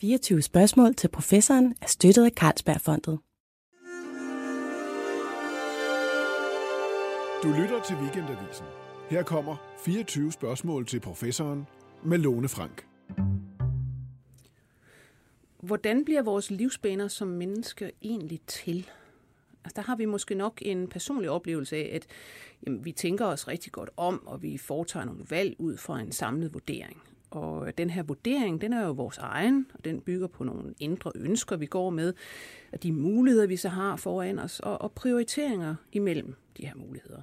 [0.00, 3.18] 24 spørgsmål til professoren er støttet af Carlsbergfondet.
[7.42, 8.66] Du lytter til Weekendavisen.
[9.10, 11.66] Her kommer 24 spørgsmål til professoren
[12.04, 12.86] med Lone Frank.
[15.62, 18.90] Hvordan bliver vores livsbaner som mennesker egentlig til?
[19.64, 22.06] Altså, der har vi måske nok en personlig oplevelse af, at
[22.66, 26.12] jamen, vi tænker os rigtig godt om, og vi foretager nogle valg ud fra en
[26.12, 27.02] samlet vurdering.
[27.30, 31.12] Og den her vurdering, den er jo vores egen, og den bygger på nogle indre
[31.14, 32.12] ønsker, vi går med,
[32.72, 37.22] og de muligheder, vi så har foran os, og, og prioriteringer imellem de her muligheder.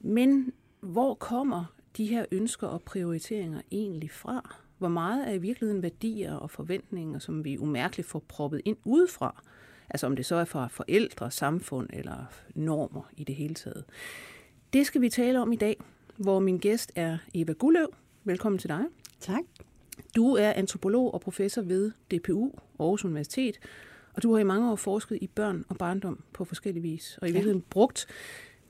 [0.00, 1.64] Men hvor kommer
[1.96, 4.56] de her ønsker og prioriteringer egentlig fra?
[4.78, 9.42] Hvor meget er i virkeligheden værdier og forventninger, som vi umærkeligt får proppet ind udefra?
[9.90, 12.24] Altså om det så er fra forældre, samfund eller
[12.54, 13.84] normer i det hele taget.
[14.72, 15.76] Det skal vi tale om i dag,
[16.16, 17.94] hvor min gæst er Eva Gulløv.
[18.24, 18.84] Velkommen til dig.
[19.20, 19.42] Tak.
[20.16, 23.58] Du er antropolog og professor ved DPU, Aarhus Universitet,
[24.14, 27.28] og du har i mange år forsket i børn og barndom på forskellige vis, og
[27.28, 28.06] i virkeligheden brugt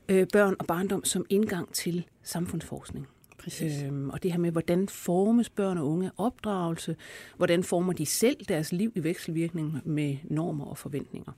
[0.09, 3.07] øh, børn og barndom som indgang til samfundsforskning.
[3.37, 3.83] Præcis.
[3.83, 6.95] Øhm, og det her med, hvordan formes børn og unge opdragelse,
[7.37, 11.31] hvordan former de selv deres liv i vekselvirkning med normer og forventninger.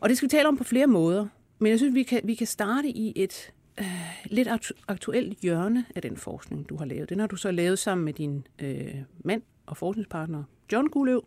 [0.00, 1.26] Og det skal vi tale om på flere måder,
[1.58, 3.86] men jeg synes, vi kan, vi kan starte i et øh,
[4.24, 4.48] lidt
[4.88, 7.08] aktuelt hjørne af den forskning, du har lavet.
[7.08, 11.24] Den har du så lavet sammen med din øh, mand og forskningspartner, John Guløv.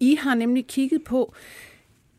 [0.00, 1.34] I har nemlig kigget på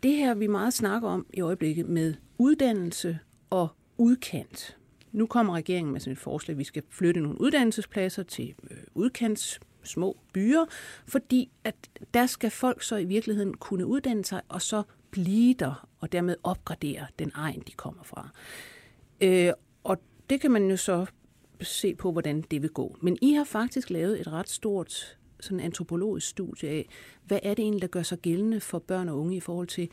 [0.04, 3.20] det her, vi meget snakker om i øjeblikket med uddannelse
[3.50, 4.78] og udkant.
[5.12, 8.78] Nu kommer regeringen med sådan et forslag, at vi skal flytte nogle uddannelsespladser til øh,
[8.94, 10.66] udkants små byer,
[11.08, 11.76] fordi at
[12.14, 16.36] der skal folk så i virkeligheden kunne uddanne sig og så blive der og dermed
[16.44, 18.30] opgradere den egen, de kommer fra.
[19.22, 19.98] Øh, og
[20.30, 21.06] det kan man jo så
[21.62, 22.98] se på, hvordan det vil gå.
[23.02, 26.88] Men I har faktisk lavet et ret stort sådan antropologisk studie af,
[27.28, 29.90] hvad er det egentlig, der gør sig gældende for børn og unge i forhold til,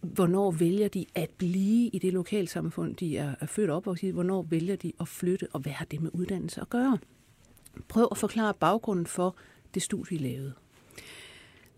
[0.00, 4.10] hvornår vælger de at blive i det lokalsamfund, de er, er født op opvokset i,
[4.10, 6.98] hvornår vælger de at flytte, og hvad har det med uddannelse at gøre?
[7.88, 9.36] Prøv at forklare baggrunden for
[9.74, 10.52] det studie, I lavede.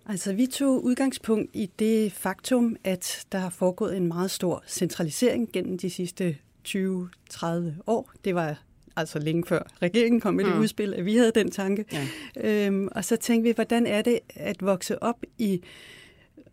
[0.07, 5.53] Altså, vi tog udgangspunkt i det faktum, at der har foregået en meget stor centralisering
[5.53, 6.37] gennem de sidste
[6.69, 7.47] 20-30
[7.87, 8.11] år.
[8.25, 8.57] Det var
[8.97, 10.61] altså længe før regeringen kom med det mm.
[10.61, 11.85] udspil, at vi havde den tanke.
[11.93, 12.67] Ja.
[12.67, 15.63] Øhm, og så tænkte vi, hvordan er det at vokse op i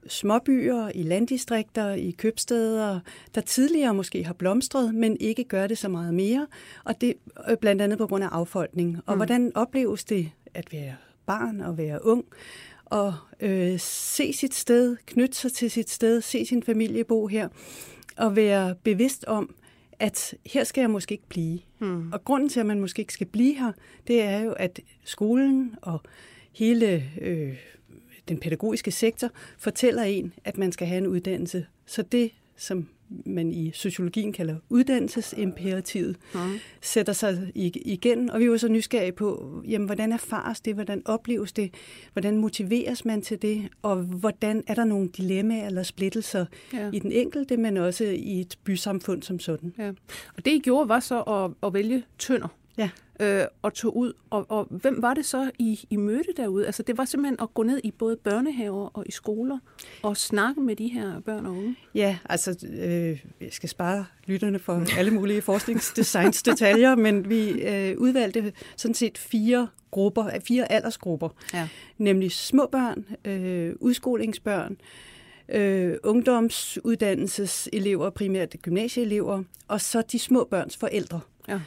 [0.08, 3.00] småbyer, i landdistrikter, i købsteder,
[3.36, 6.48] der tidligere måske har blomstret, men ikke gør det så meget mere.
[6.84, 8.98] Og det er blandt andet på grund af affolkning.
[9.06, 9.18] Og mm.
[9.18, 12.26] hvordan opleves det at være barn og være ung?
[12.86, 17.50] Og øh, se sit sted, knytte sig til sit sted, se sin familie bo her,
[18.18, 19.56] og være bevidst om,
[20.00, 21.60] at her skal jeg måske ikke blive.
[21.80, 22.12] Mm.
[22.12, 23.72] Og grunden til, at man måske ikke skal blive her,
[24.08, 26.02] det er jo, at skolen og
[26.52, 27.58] hele øh,
[28.28, 31.66] den pædagogiske sektor fortæller en, at man skal have en uddannelse.
[31.86, 32.88] Så det, som
[33.26, 36.40] man i sociologien kalder uddannelsesimperativet, mm.
[36.82, 38.30] sætter sig igen.
[38.30, 41.74] Og vi var så nysgerrige på, jamen, hvordan erfares det, hvordan opleves det,
[42.14, 46.90] hvordan motiveres man til det, og hvordan er der nogle dilemmaer eller splittelser ja.
[46.94, 49.74] i den enkelte, men også i et bysamfund som sådan.
[49.78, 49.90] Ja.
[50.38, 52.48] Og det I gjorde var så at, at vælge tønder.
[52.80, 54.14] Ja øh, og tog ud.
[54.30, 56.66] Og, og hvem var det så, I, I mødte derude?
[56.66, 59.58] Altså, det var simpelthen at gå ned i både børnehaver og i skoler
[60.02, 61.76] og snakke med de her børn og unge?
[61.96, 67.98] Ja, altså, øh, jeg skal spare lytterne for alle mulige forskningsdesigns detaljer, men vi øh,
[67.98, 71.68] udvalgte sådan set fire grupper, fire aldersgrupper, ja.
[71.98, 74.78] nemlig små børn, øh, udskolingsbørn,
[75.50, 81.20] øh, ungdomsuddannelseselever, primært gymnasieelever, og så de små børns forældre.
[81.48, 81.60] Ja.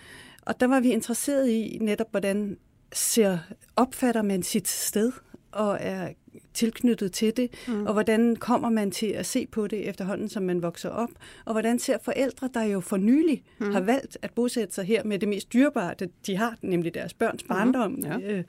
[0.43, 2.57] Og der var vi interesseret i netop, hvordan
[2.93, 3.39] ser,
[3.77, 5.13] opfatter man sit sted
[5.53, 6.09] og er
[6.55, 7.87] tilknyttet til det, mm.
[7.87, 11.09] og hvordan kommer man til at se på det efterhånden, som man vokser op,
[11.45, 13.71] og hvordan ser forældre, der jo for nylig mm.
[13.73, 15.95] har valgt at bosætte sig her med det mest dyrbare,
[16.27, 17.73] de har, nemlig deres børns mm-hmm.
[17.73, 18.05] barndom, mm.
[18.05, 18.19] ja.
[18.19, 18.45] øh,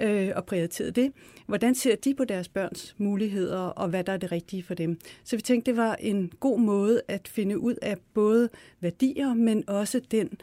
[0.00, 1.12] øh, og prioriteret det.
[1.46, 4.98] Hvordan ser de på deres børns muligheder, og hvad der er det rigtige for dem?
[5.24, 8.48] Så vi tænkte, det var en god måde at finde ud af både
[8.80, 10.38] værdier, men også den øh,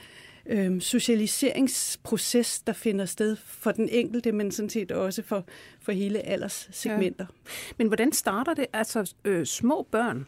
[0.46, 5.46] øh, socialiseringsproces, der finder sted for den enkelte, men sådan set også for,
[5.80, 7.26] for hele alderssegmenter.
[7.30, 7.52] Ja.
[7.78, 8.66] Men hvordan starter det?
[8.74, 10.28] Altså øh, små børn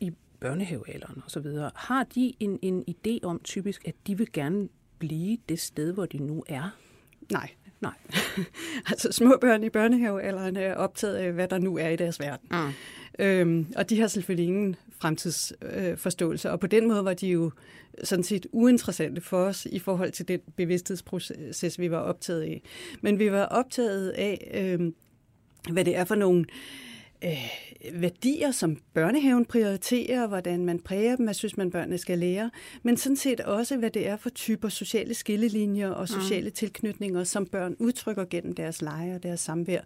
[0.00, 4.32] i børnehavealderen og så videre, har de en, en idé om typisk, at de vil
[4.32, 4.68] gerne
[4.98, 6.76] blive det sted, hvor de nu er?
[7.32, 7.50] Nej.
[7.80, 7.92] Nej.
[8.90, 12.48] altså små børn i børnehavealderen er optaget af, hvad der nu er i deres verden.
[12.50, 12.72] Mm.
[13.24, 17.50] Øhm, og de har selvfølgelig ingen fremtidsforståelse, øh, og på den måde var de jo
[18.04, 22.62] sådan set uinteressante for os i forhold til den bevidsthedsproces, vi var optaget af.
[23.00, 24.92] Men vi var optaget af, øh,
[25.72, 26.87] hvad det er for nogle øh,
[27.92, 32.50] værdier, som børnehaven prioriterer, hvordan man præger dem, hvad synes man børnene skal lære,
[32.82, 36.54] men sådan set også, hvad det er for typer sociale skillelinjer og sociale mm.
[36.54, 39.80] tilknytninger, som børn udtrykker gennem deres lege og deres samvær.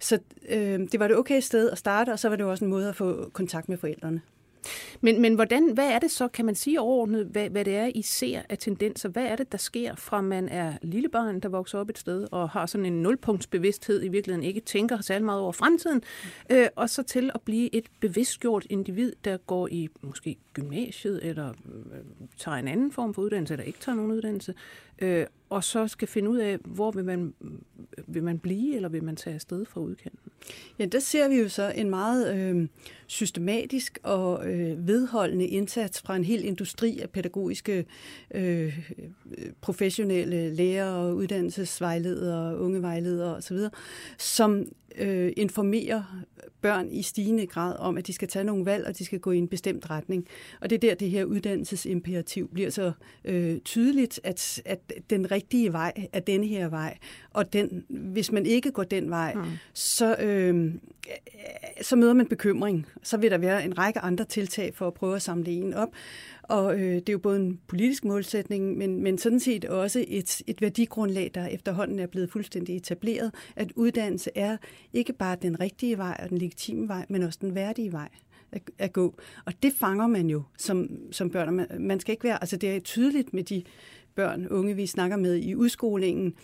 [0.00, 0.18] Så
[0.48, 2.88] øh, det var det okay sted at starte, og så var det også en måde
[2.88, 4.20] at få kontakt med forældrene.
[5.00, 7.90] Men, men hvordan, hvad er det så, kan man sige overordnet, hvad, hvad det er,
[7.94, 9.08] I ser af tendenser?
[9.08, 12.28] Hvad er det, der sker fra man er lille barn, der vokser op et sted
[12.30, 16.02] og har sådan en nulpunktsbevidsthed, i virkeligheden ikke tænker særlig meget over fremtiden,
[16.50, 21.48] øh, og så til at blive et bevidstgjort individ, der går i måske gymnasiet, eller
[21.48, 21.98] øh,
[22.38, 24.54] tager en anden form for uddannelse, eller ikke tager nogen uddannelse,
[24.98, 27.50] øh, og så skal finde ud af, hvor vil man, øh,
[28.06, 30.32] vil man blive, eller vil man tage afsted fra udkanten?
[30.78, 32.68] Ja, der ser vi jo så en meget øh,
[33.06, 37.86] systematisk og øh, vedholdende indsats fra en hel industri af pædagogiske
[38.34, 38.90] øh,
[39.60, 43.58] professionelle lærere, uddannelsesvejledere, ungevejledere osv.,
[44.18, 44.66] som
[44.98, 46.02] øh, informerer
[46.60, 49.30] børn i stigende grad om, at de skal tage nogle valg, og de skal gå
[49.30, 50.26] i en bestemt retning.
[50.60, 52.92] Og det er der, det her uddannelsesimperativ bliver så
[53.24, 56.98] øh, tydeligt, at, at den rigtige vej er denne her vej.
[57.30, 59.42] Og den, hvis man ikke går den vej, mm.
[59.72, 60.74] så, øh,
[61.80, 62.86] så møder man bekymring.
[63.02, 65.88] Så vil der være en række andre tiltag for at prøve at samle en op.
[66.50, 70.42] Og øh, det er jo både en politisk målsætning, men, men sådan set også et,
[70.46, 74.56] et værdigrundlag, der efterhånden er blevet fuldstændig etableret, at uddannelse er
[74.92, 78.08] ikke bare den rigtige vej og den legitime vej, men også den værdige vej
[78.52, 79.18] at, at gå.
[79.44, 81.54] Og det fanger man jo som, som børn.
[81.54, 83.62] Man, man skal ikke være, altså det er tydeligt med de
[84.14, 86.34] børn, unge, vi snakker med i udskolingen,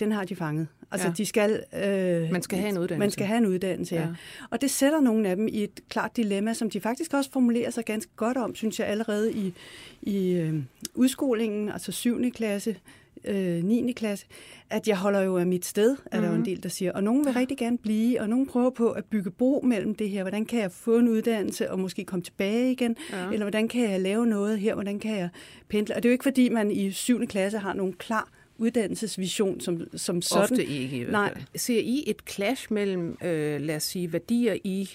[0.00, 0.66] den har de fanget.
[0.90, 1.12] Altså, ja.
[1.12, 1.62] de skal...
[1.84, 2.98] Øh, man skal have en uddannelse.
[2.98, 4.00] Man skal have en uddannelse, ja.
[4.00, 4.08] ja.
[4.50, 7.70] Og det sætter nogle af dem i et klart dilemma, som de faktisk også formulerer
[7.70, 9.54] sig ganske godt om, synes jeg, allerede i,
[10.02, 10.62] i øh,
[10.94, 12.30] udskolingen, altså 7.
[12.30, 12.76] klasse,
[13.24, 13.92] øh, 9.
[13.92, 14.26] klasse,
[14.70, 16.20] at jeg holder jo af mit sted, er mm-hmm.
[16.22, 16.44] der jo en mhm.
[16.44, 16.92] del, der siger.
[16.92, 20.10] Og nogen vil rigtig gerne blive, og nogen prøver på at bygge bro mellem det
[20.10, 20.22] her.
[20.22, 22.96] Hvordan kan jeg få en uddannelse og måske komme tilbage igen?
[23.12, 23.30] Ja.
[23.30, 24.74] Eller hvordan kan jeg lave noget her?
[24.74, 25.28] Hvordan kan jeg
[25.68, 25.96] pendle?
[25.96, 27.26] Og det er jo ikke, fordi man i 7.
[27.26, 30.42] klasse har nogen klar uddannelsesvision som, som sådan.
[30.42, 31.34] Ofte ikke i hvert fald.
[31.36, 31.44] Nej.
[31.56, 34.90] Ser I et clash mellem, øh, lad os sige, værdier i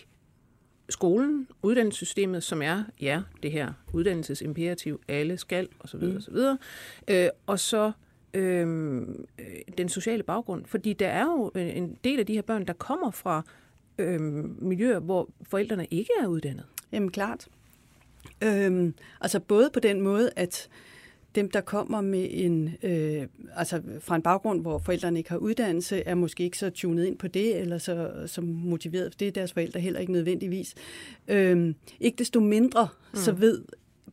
[0.89, 6.17] skolen, uddannelsessystemet, som er, ja, det her uddannelsesimperativ, alle skal, osv., mm.
[6.17, 6.35] osv.,
[7.07, 7.91] øh, og så
[8.33, 9.01] øh,
[9.77, 10.65] den sociale baggrund.
[10.65, 13.45] Fordi der er jo en del af de her børn, der kommer fra
[13.97, 14.21] øh,
[14.63, 16.65] miljøer, hvor forældrene ikke er uddannet.
[16.91, 17.47] Jamen klart.
[18.43, 20.69] Øhm, altså både på den måde, at
[21.35, 26.03] dem, der kommer med en, øh, altså fra en baggrund, hvor forældrene ikke har uddannelse,
[26.05, 29.19] er måske ikke så tunet ind på det, eller så, så motiveret.
[29.19, 30.75] Det er deres forældre heller ikke nødvendigvis.
[31.27, 33.19] Øh, ikke desto mindre, mm.
[33.19, 33.63] så ved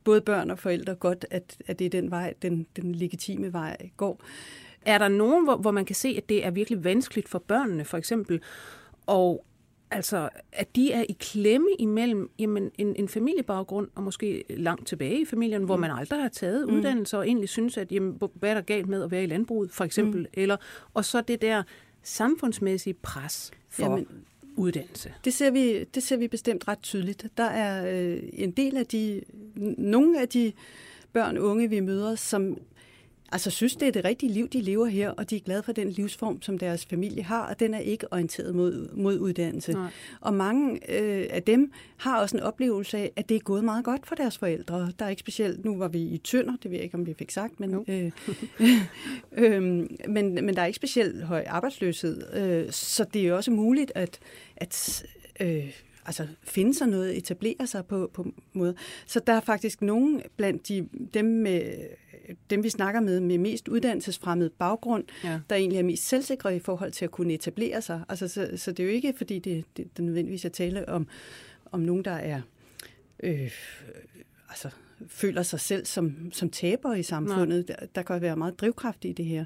[0.05, 3.77] både børn og forældre godt, at, at det er den vej, den, den legitime vej
[3.97, 4.21] går.
[4.83, 7.85] Er der nogen, hvor, hvor man kan se, at det er virkelig vanskeligt for børnene,
[7.85, 8.41] for eksempel,
[9.07, 9.45] og
[9.91, 15.21] Altså, at de er i klemme imellem jamen, en, en familiebaggrund, og måske langt tilbage
[15.21, 15.81] i familien, hvor mm.
[15.81, 16.75] man aldrig har taget mm.
[16.75, 19.71] uddannelse, og egentlig synes, at jamen, hvad er der galt med at være i landbruget,
[19.71, 20.27] for eksempel, mm.
[20.33, 20.57] eller,
[20.95, 21.63] og så det der
[22.03, 24.07] samfundsmæssige pres for jamen,
[24.57, 25.15] uddannelse.
[25.25, 27.27] Det ser, vi, det ser vi bestemt ret tydeligt.
[27.37, 29.21] Der er øh, en del af de,
[29.79, 30.53] nogle af de
[31.13, 32.59] børn og unge, vi møder, som
[33.33, 35.73] altså synes, det er det rigtige liv, de lever her, og de er glade for
[35.73, 39.73] den livsform, som deres familie har, og den er ikke orienteret mod, mod uddannelse.
[39.73, 39.91] Nej.
[40.21, 43.85] Og mange øh, af dem har også en oplevelse af, at det er gået meget
[43.85, 44.93] godt for deres forældre.
[44.99, 47.15] Der er ikke specielt, nu var vi i Tønder, det ved jeg ikke, om vi
[47.15, 48.11] fik sagt, men, øh,
[49.45, 49.63] øh,
[50.09, 54.19] men, men der er ikke specielt høj arbejdsløshed, øh, så det er også muligt, at,
[54.57, 55.05] at
[55.41, 55.73] øh,
[56.07, 58.75] altså finde sig noget, etablere sig på, på måde.
[59.07, 61.75] Så der er faktisk nogen blandt de, dem med
[62.51, 65.41] dem, vi snakker med, med mest uddannelsesfremmed baggrund, ja.
[65.51, 68.01] der egentlig er mest selvsikre i forhold til at kunne etablere sig.
[68.09, 71.07] Altså, så, så det er jo ikke, fordi det, det, det nødvendigvis er tale om,
[71.73, 72.41] om nogen, der er
[73.23, 73.51] øh,
[74.49, 74.71] altså,
[75.09, 77.69] føler sig selv som, som taber i samfundet.
[77.69, 79.45] Der, der kan være meget drivkraft i det her.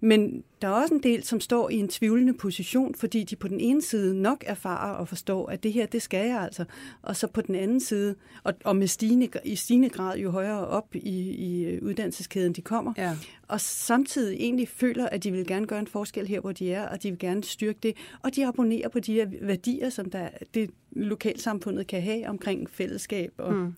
[0.00, 3.48] Men der er også en del, som står i en tvivlende position, fordi de på
[3.48, 6.64] den ene side nok erfarer og forstår, at det her, det skal jeg altså.
[7.02, 10.66] Og så på den anden side, og, og med stigende, i stigende grad jo højere
[10.66, 13.16] op i, i uddannelseskæden de kommer, ja.
[13.48, 16.88] og samtidig egentlig føler, at de vil gerne gøre en forskel her, hvor de er,
[16.88, 20.28] og de vil gerne styrke det, og de abonnerer på de her værdier, som der,
[20.54, 23.74] det lokalsamfundet kan have omkring fællesskab og mm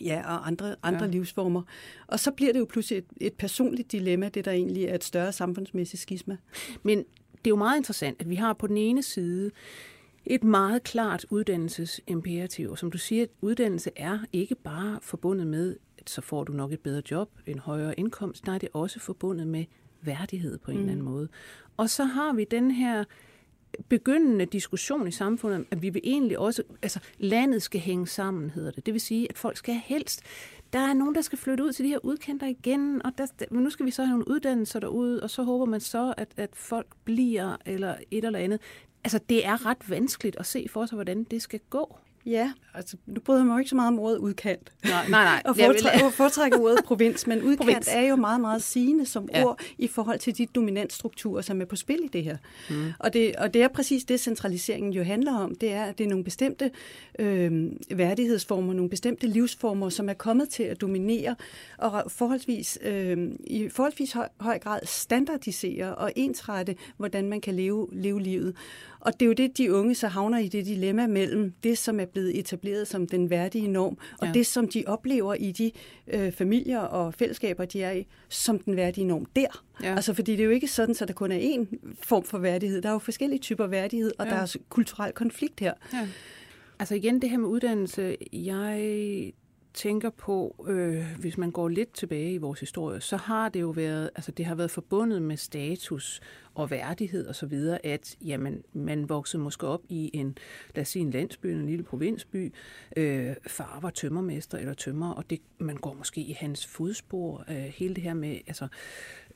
[0.00, 1.10] Ja, og andre, andre ja.
[1.10, 1.62] livsformer.
[2.06, 5.04] Og så bliver det jo pludselig et, et personligt dilemma, det der egentlig er et
[5.04, 6.36] større samfundsmæssigt skisma.
[6.82, 6.98] Men
[7.32, 9.50] det er jo meget interessant, at vi har på den ene side
[10.26, 12.76] et meget klart uddannelsesimperativ.
[12.76, 16.80] Som du siger, uddannelse er ikke bare forbundet med, at så får du nok et
[16.80, 18.46] bedre job, en højere indkomst.
[18.46, 19.64] Nej, det er også forbundet med
[20.02, 20.82] værdighed på en mm.
[20.82, 21.28] eller anden måde.
[21.76, 23.04] Og så har vi den her
[23.88, 28.70] begyndende diskussion i samfundet, at vi vil egentlig også, altså landet skal hænge sammen, hedder
[28.70, 28.86] det.
[28.86, 30.22] Det vil sige, at folk skal helst
[30.72, 33.70] der er nogen, der skal flytte ud til de her udkenter igen, og der, nu
[33.70, 36.86] skal vi så have nogle uddannelser derude, og så håber man så, at, at folk
[37.04, 38.60] bliver, eller et eller andet.
[39.04, 41.98] Altså, det er ret vanskeligt at se for sig, hvordan det skal gå.
[42.26, 44.72] Ja, altså nu bryder jeg mig ikke så meget om ordet udkant.
[44.84, 45.42] Nej, nej, nej.
[45.48, 46.12] og foretrækker, vil...
[46.12, 47.88] foretrækker ordet provins, men udkant provins.
[47.90, 49.44] er jo meget, meget sigende som ja.
[49.44, 52.36] ord i forhold til de dominantstrukturer, som er på spil i det her.
[52.70, 52.92] Mm.
[52.98, 55.54] Og, det, og det er præcis det, centraliseringen jo handler om.
[55.54, 56.70] Det er, at det er nogle bestemte
[57.18, 61.36] øh, værdighedsformer, nogle bestemte livsformer, som er kommet til at dominere
[61.78, 67.88] og forholdsvis, øh, i forholdsvis høj, høj grad standardisere og ensrette, hvordan man kan leve,
[67.92, 68.56] leve livet.
[69.00, 72.00] Og det er jo det, de unge så havner i det dilemma mellem det, som
[72.00, 74.32] er blevet etableret som den værdige norm, og ja.
[74.32, 75.70] det, som de oplever i de
[76.08, 79.64] øh, familier og fællesskaber, de er i, som den værdige norm der.
[79.82, 79.94] Ja.
[79.94, 82.82] Altså, fordi det er jo ikke sådan, at der kun er én form for værdighed.
[82.82, 84.32] Der er jo forskellige typer værdighed, og ja.
[84.32, 85.72] der er kulturel konflikt her.
[85.92, 86.08] Ja.
[86.78, 89.32] Altså igen, det her med uddannelse, jeg
[89.74, 93.70] tænker på, øh, hvis man går lidt tilbage i vores historie, så har det jo
[93.70, 96.20] været, altså det har været forbundet med status
[96.54, 100.38] og værdighed og så videre, at jamen, man voksede måske op i en,
[100.74, 102.54] lad os sige en landsby, en lille provinsby,
[102.96, 107.56] øh, far var tømmermester eller tømmer, og det, man går måske i hans fodspor, øh,
[107.56, 108.68] hele det her med, altså,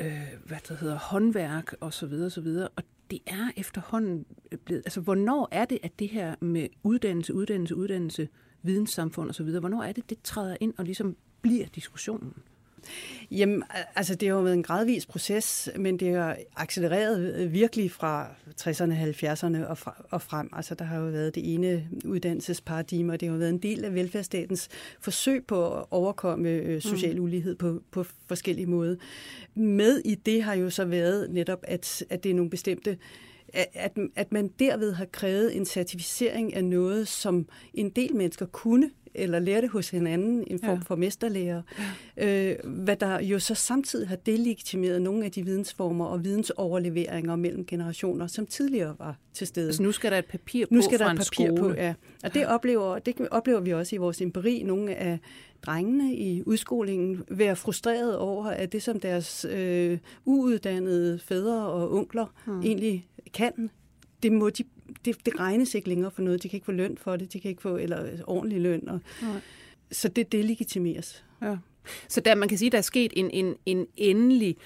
[0.00, 4.26] øh, hvad det hedder, håndværk og så videre, og så videre, og det er efterhånden
[4.64, 8.28] blevet, altså hvornår er det, at det her med uddannelse, uddannelse, uddannelse,
[8.64, 12.34] videnssamfund osv., hvornår er det, det træder ind og ligesom bliver diskussionen?
[13.30, 13.62] Jamen,
[13.96, 18.26] altså det har jo været en gradvis proces, men det har accelereret virkelig fra
[18.60, 20.48] 60'erne, 70'erne og, fra, og frem.
[20.52, 23.84] Altså der har jo været det ene uddannelsesparadigme, og det har jo været en del
[23.84, 24.68] af velfærdsstatens
[25.00, 27.22] forsøg på at overkomme øh, social mm.
[27.22, 28.96] ulighed på, på forskellige måder.
[29.54, 32.98] Med i det har jo så været netop, at, at det er nogle bestemte
[33.74, 38.90] at, at man derved har krævet en certificering af noget, som en del mennesker kunne
[39.14, 40.82] eller lærte hos hinanden, en form ja.
[40.86, 41.62] for mesterlærer,
[42.16, 42.50] ja.
[42.50, 47.66] øh, hvad der jo så samtidig har delegitimeret nogle af de vidensformer og vidensoverleveringer mellem
[47.66, 49.66] generationer, som tidligere var til stede.
[49.66, 51.60] Altså nu skal der et papir på nu skal der et papir skole.
[51.60, 51.94] På, ja.
[52.24, 54.62] Og det oplever, det oplever vi også i vores empiri.
[54.62, 55.18] Nogle af
[55.66, 62.26] drengene i udskolingen være frustreret over, at det som deres øh, uuddannede fædre og onkler
[62.46, 62.62] hmm.
[62.62, 63.70] egentlig kan,
[64.22, 64.64] det må de
[65.04, 66.42] det, det regnes ikke længere for noget.
[66.42, 68.88] De kan ikke få løn for det, de kan ikke få eller ordentlig løn.
[68.88, 69.40] Og, Nej.
[69.92, 71.24] Så det delegitimeres.
[71.42, 71.56] Ja.
[72.08, 74.56] Så der, man kan sige, der er sket en, en, en endelig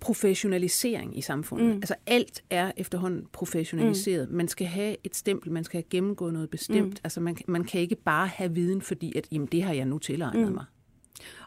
[0.00, 1.66] professionalisering i samfundet.
[1.66, 1.76] Mm.
[1.76, 4.28] Altså alt er efterhånden professionaliseret.
[4.30, 4.36] Mm.
[4.36, 6.94] Man skal have et stempel, man skal have gennemgået noget bestemt.
[6.94, 7.00] Mm.
[7.04, 9.98] Altså man, man kan ikke bare have viden, fordi at, jamen, det har jeg nu
[9.98, 10.54] tilegnet mm.
[10.54, 10.64] mig.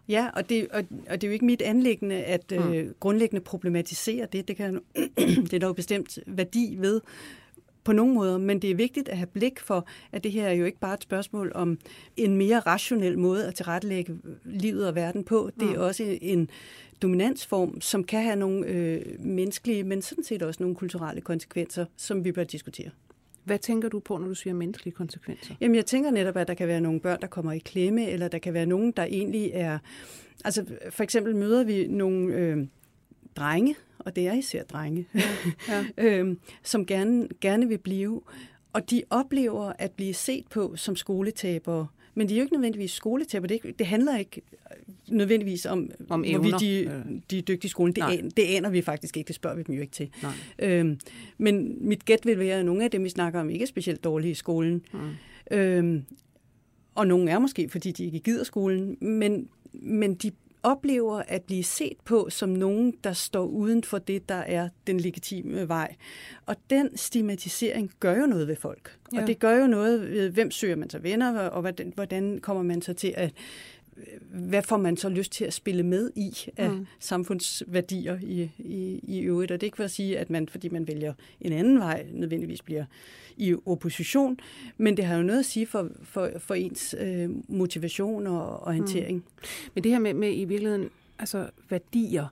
[0.10, 2.74] Ja, og det, og, og det er jo ikke mit anlæggende at mm.
[2.74, 4.48] øh, grundlæggende problematisere det.
[4.48, 4.82] Det, kan,
[5.50, 7.02] det er dog bestemt værdi ved
[7.84, 10.54] på nogle måder, men det er vigtigt at have blik for, at det her er
[10.54, 11.78] jo ikke bare et spørgsmål om
[12.18, 15.52] en mere rationel måde at tilrettelægge livet og verden på.
[15.60, 15.82] Det er mm.
[15.82, 16.50] også en
[17.02, 22.24] dominansform, som kan have nogle øh, menneskelige, men sådan set også nogle kulturelle konsekvenser, som
[22.24, 22.90] vi bør diskutere.
[23.44, 25.56] Hvad tænker du på, når du siger menneskelige konsekvenser?
[25.62, 28.28] Jamen, jeg tænker netop, at der kan være nogle børn, der kommer i klemme, eller
[28.28, 29.80] der kan være nogen, der egentlig er...
[30.46, 32.68] Altså, for eksempel møder vi nogle øh,
[33.36, 35.22] drenge, og det er især drenge, ja.
[35.68, 35.86] Ja.
[36.20, 38.22] øhm, som gerne, gerne vil blive.
[38.74, 41.88] Og de oplever at blive set på som skoletabere.
[42.14, 43.48] Men de er jo ikke nødvendigvis skoletabere.
[43.48, 44.42] Det, det handler ikke
[45.08, 46.58] nødvendigvis om, om evner.
[46.58, 47.96] de, de er dygtige i skolen.
[47.96, 49.28] Det, an, det aner vi faktisk ikke.
[49.28, 50.10] Det spørger vi dem jo ikke til.
[50.60, 51.00] Øhm,
[51.38, 54.04] men mit gæt vil være, at nogle af dem, vi snakker om, ikke er specielt
[54.04, 54.82] dårlige i skolen.
[54.94, 55.58] Mm.
[55.58, 56.06] Øhm,
[56.96, 58.98] og nogle er måske, fordi de ikke gider skolen.
[59.02, 60.32] Men, men de
[60.64, 65.00] oplever at blive set på som nogen, der står uden for det, der er den
[65.00, 65.96] legitime vej.
[66.46, 68.98] Og den stigmatisering gør jo noget ved folk.
[69.14, 69.22] Ja.
[69.22, 72.64] Og det gør jo noget ved, hvem søger man sig venner, og hvordan, hvordan kommer
[72.64, 73.34] man så til at
[74.34, 76.88] hvad får man så lyst til at spille med i af mm.
[77.00, 79.52] samfundsværdier i, i, i øvrigt.
[79.52, 82.06] Og det er ikke for at sige, at man, fordi man vælger en anden vej,
[82.14, 82.86] nødvendigvis bliver
[83.38, 84.40] i opposition,
[84.78, 89.18] men det har jo noget at sige for, for, for ens øh, motivation og orientering.
[89.18, 89.44] Mm.
[89.76, 92.28] Men det her med, med i virkeligheden altså værdier,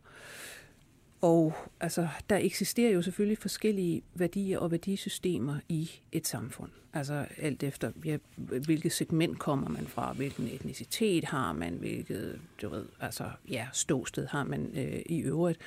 [1.22, 6.72] og altså, der eksisterer jo selvfølgelig forskellige værdier og værdisystemer i et samfund.
[6.94, 12.70] Altså alt efter, ja, hvilket segment kommer man fra, hvilken etnicitet har man, hvilket du
[12.70, 15.60] ved, altså, ja, ståsted har man øh, i øvrigt.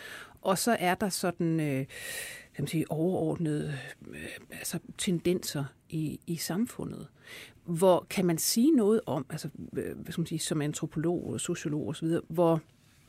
[0.43, 1.87] Og så er der sådan øh,
[2.55, 3.79] kan man sige, overordnede
[4.09, 7.07] øh, altså, tendenser i, i samfundet.
[7.65, 11.41] Hvor kan man sige noget om, altså, øh, hvad skal man sige, som antropolog og
[11.41, 12.61] sociolog osv., hvor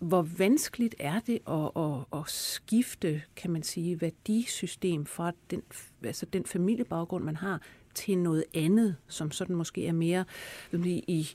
[0.03, 5.61] hvor vanskeligt er det at, at, at skifte, kan man sige, værdisystem fra den,
[6.03, 7.61] altså den familiebaggrund, man har,
[7.93, 10.25] til noget andet, som sådan måske er mere
[10.73, 11.29] i,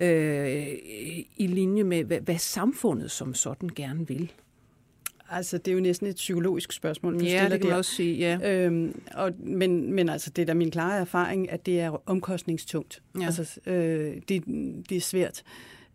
[0.00, 0.66] øh,
[1.36, 4.32] i linje med, hvad, hvad samfundet som sådan gerne vil?
[5.30, 7.20] Altså, det er jo næsten et psykologisk spørgsmål.
[7.20, 8.64] Du ja, det kan man også sige, ja.
[8.64, 13.02] Øhm, og, men, men altså, det er da min klare erfaring, at det er omkostningstungt.
[13.20, 13.24] Ja.
[13.24, 14.44] Altså, øh, det,
[14.88, 15.42] det er svært.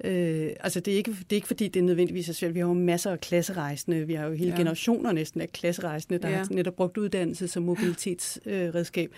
[0.04, 2.54] Øh, altså det er, ikke, det er ikke fordi, det er nødvendigvis er svært.
[2.54, 4.08] Vi har jo masser af klasserejsende.
[4.08, 4.58] Vi har jo hele ja.
[4.58, 6.38] generationer næsten af klasserejsende, der ja.
[6.38, 9.10] har netop brugt uddannelse som mobilitetsredskab.
[9.10, 9.18] Øh,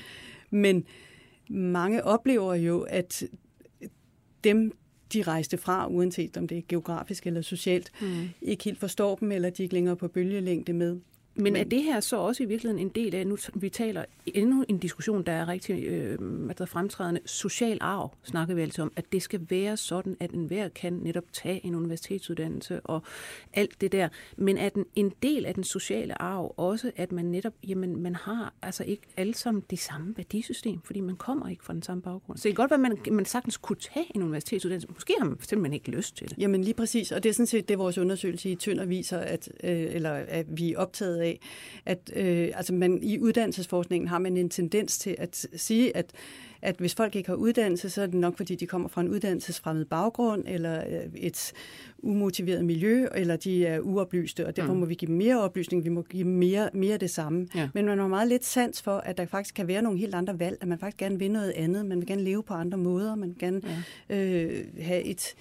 [0.50, 0.86] Men
[1.50, 3.24] mange oplever jo, at
[4.44, 4.72] dem,
[5.14, 8.30] de rejste fra, uanset om det er geografisk eller socialt, mm.
[8.42, 11.00] ikke helt forstår dem, eller de ikke længere på bølgelængde med.
[11.36, 14.66] Men er det her så også i virkeligheden en del af, nu vi taler endnu
[14.68, 16.18] en diskussion, der er rigtig øh,
[16.58, 20.32] der er fremtrædende, social arv, snakker vi altid om, at det skal være sådan, at
[20.32, 23.02] enhver kan netop tage en universitetsuddannelse og
[23.54, 24.10] alt det der.
[24.38, 28.16] Men er den en del af den sociale arv også, at man netop, jamen man
[28.16, 32.02] har altså ikke alle sammen det samme værdisystem, fordi man kommer ikke fra den samme
[32.02, 32.38] baggrund.
[32.38, 34.88] Så det kan godt være, at man, man sagtens kunne tage en universitetsuddannelse.
[34.94, 36.38] Måske har man simpelthen ikke lyst til det.
[36.38, 39.50] Jamen lige præcis, og det er sådan set det, vores undersøgelse i Tønder viser, at,
[39.64, 41.40] øh, eller at vi er optaget af,
[41.86, 46.12] at øh, altså man, i uddannelsesforskningen har man en tendens til at sige, at
[46.62, 49.10] at hvis folk ikke har uddannelse, så er det nok, fordi de kommer fra en
[49.10, 51.54] uddannelsesfremmed baggrund, eller øh, et
[52.00, 54.80] umotiveret miljø, eller de er uoplyste, og derfor mm.
[54.80, 57.48] må vi give dem mere oplysning, vi må give dem mere, mere det samme.
[57.56, 57.70] Ja.
[57.74, 60.40] Men man har meget lidt sans for, at der faktisk kan være nogle helt andre
[60.40, 63.16] valg, at man faktisk gerne vil noget andet, man vil gerne leve på andre måder,
[63.16, 63.62] man vil gerne
[64.10, 64.16] ja.
[64.16, 65.36] øh, have et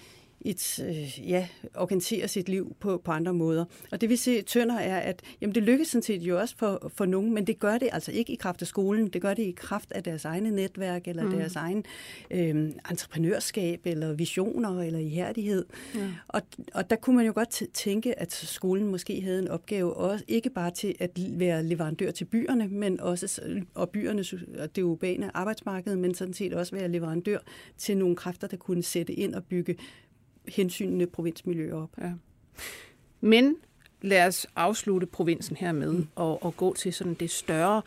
[0.45, 3.65] et, øh, ja, organisere sit liv på, på andre måder.
[3.91, 6.91] Og det vi ser Tønder er, at jamen, det lykkes sådan set jo også for,
[6.95, 9.43] for nogen, men det gør det altså ikke i kraft af skolen, det gør det
[9.43, 11.31] i kraft af deres egne netværk, eller mm.
[11.31, 11.85] deres egen
[12.31, 15.65] øh, entreprenørskab, eller visioner, eller ihærdighed.
[15.95, 16.09] Ja.
[16.27, 16.41] Og,
[16.73, 20.49] og der kunne man jo godt tænke, at skolen måske havde en opgave, også ikke
[20.49, 23.41] bare til at være leverandør til byerne, men også,
[23.73, 24.23] og byerne,
[24.75, 27.37] det urbane arbejdsmarked, men sådan set også være leverandør
[27.77, 29.75] til nogle kræfter, der kunne sætte ind og bygge
[30.47, 31.89] hensynende provinsmiljøer op.
[32.01, 32.11] Ja.
[33.21, 33.55] Men
[34.01, 36.07] lad os afslutte provinsen her med mm.
[36.15, 37.81] og, og gå til sådan det større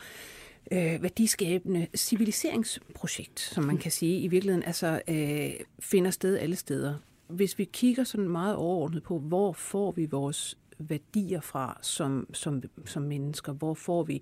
[0.71, 6.95] øh, værdiskabende civiliseringsprojekt, som man kan sige i virkeligheden altså øh, finder sted alle steder.
[7.27, 12.63] Hvis vi kigger sådan meget overordnet på, hvor får vi vores værdier fra som, som,
[12.85, 13.53] som mennesker?
[13.53, 14.21] Hvor får vi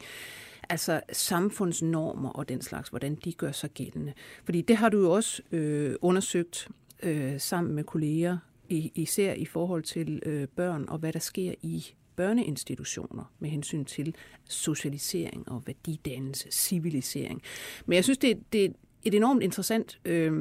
[0.70, 4.14] altså samfundsnormer og den slags, hvordan de gør sig gældende?
[4.44, 6.70] Fordi det har du jo også øh, undersøgt
[7.04, 8.38] øh, sammen med kolleger,
[8.70, 14.16] især i forhold til øh, børn og hvad der sker i børneinstitutioner med hensyn til
[14.50, 17.42] socialisering og værdidannelse, civilisering.
[17.86, 18.70] Men jeg synes, det, det er
[19.04, 20.32] et enormt interessant øh,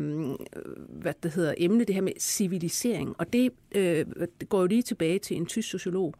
[0.88, 3.14] hvad det hedder, emne, det her med civilisering.
[3.18, 4.06] Og det, øh,
[4.40, 6.14] det går jo lige tilbage til en tysk sociolog,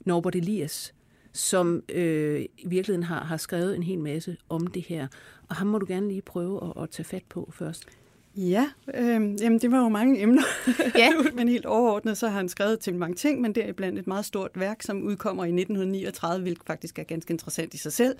[0.00, 0.94] Norbert Elias,
[1.32, 5.08] som øh, i virkeligheden har, har skrevet en hel masse om det her.
[5.48, 7.86] Og ham må du gerne lige prøve at, at tage fat på først.
[8.36, 10.42] Ja, øh, jamen det var jo mange emner.
[10.98, 11.08] Ja.
[11.36, 14.06] men helt overordnet, så har han skrevet til mange ting, men det er blandt et
[14.06, 18.16] meget stort værk, som udkommer i 1939, hvilket faktisk er ganske interessant i sig selv,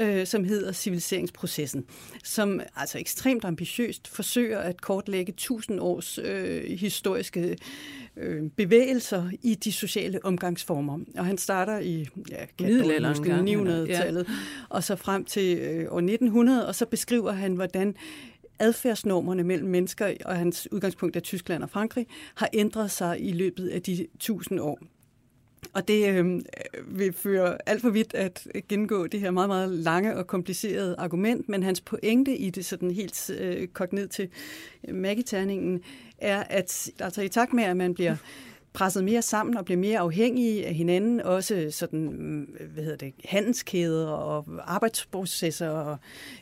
[0.00, 1.84] øh, som hedder Civiliseringsprocessen,
[2.24, 7.56] som altså ekstremt ambitiøst forsøger at kortlægge tusind års øh, historiske
[8.16, 10.98] øh, bevægelser i de sociale omgangsformer.
[11.16, 14.34] Og han starter i ja, middelalderen, 900-tallet, ja.
[14.68, 17.94] og så frem til øh, år 1900, og så beskriver han, hvordan
[18.58, 23.68] adfærdsnormerne mellem mennesker, og hans udgangspunkt er Tyskland og Frankrig, har ændret sig i løbet
[23.68, 24.78] af de tusind år.
[25.72, 26.40] Og det øh,
[26.86, 31.48] vil føre alt for vidt at gennemgå det her meget, meget lange og komplicerede argument,
[31.48, 34.28] men hans pointe i det sådan helt øh, kogt ned til
[34.88, 35.80] magiterningen
[36.18, 38.16] er, at altså i takt med, at man bliver
[38.78, 43.14] presset mere sammen og bliver mere afhængige af hinanden, også sådan, mm, hvad hedder det,
[43.24, 45.96] handelskæder og arbejdsprocesser og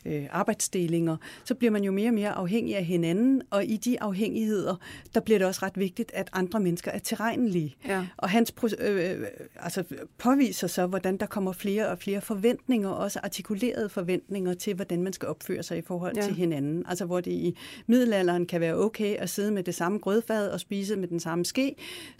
[0.06, 4.02] øh, arbejdsdelinger, så bliver man jo mere og mere afhængig af hinanden, og i de
[4.02, 4.76] afhængigheder,
[5.14, 7.76] der bliver det også ret vigtigt, at andre mennesker er tilregnelige.
[7.88, 8.06] Ja.
[8.16, 9.84] Og hans øh, altså,
[10.18, 15.12] påviser så, hvordan der kommer flere og flere forventninger, også artikulerede forventninger til, hvordan man
[15.12, 16.22] skal opføre sig i forhold ja.
[16.22, 16.84] til hinanden.
[16.88, 20.60] Altså hvor det i middelalderen kan være okay at sidde med det samme grødfad og
[20.60, 21.74] spise med den samme ske,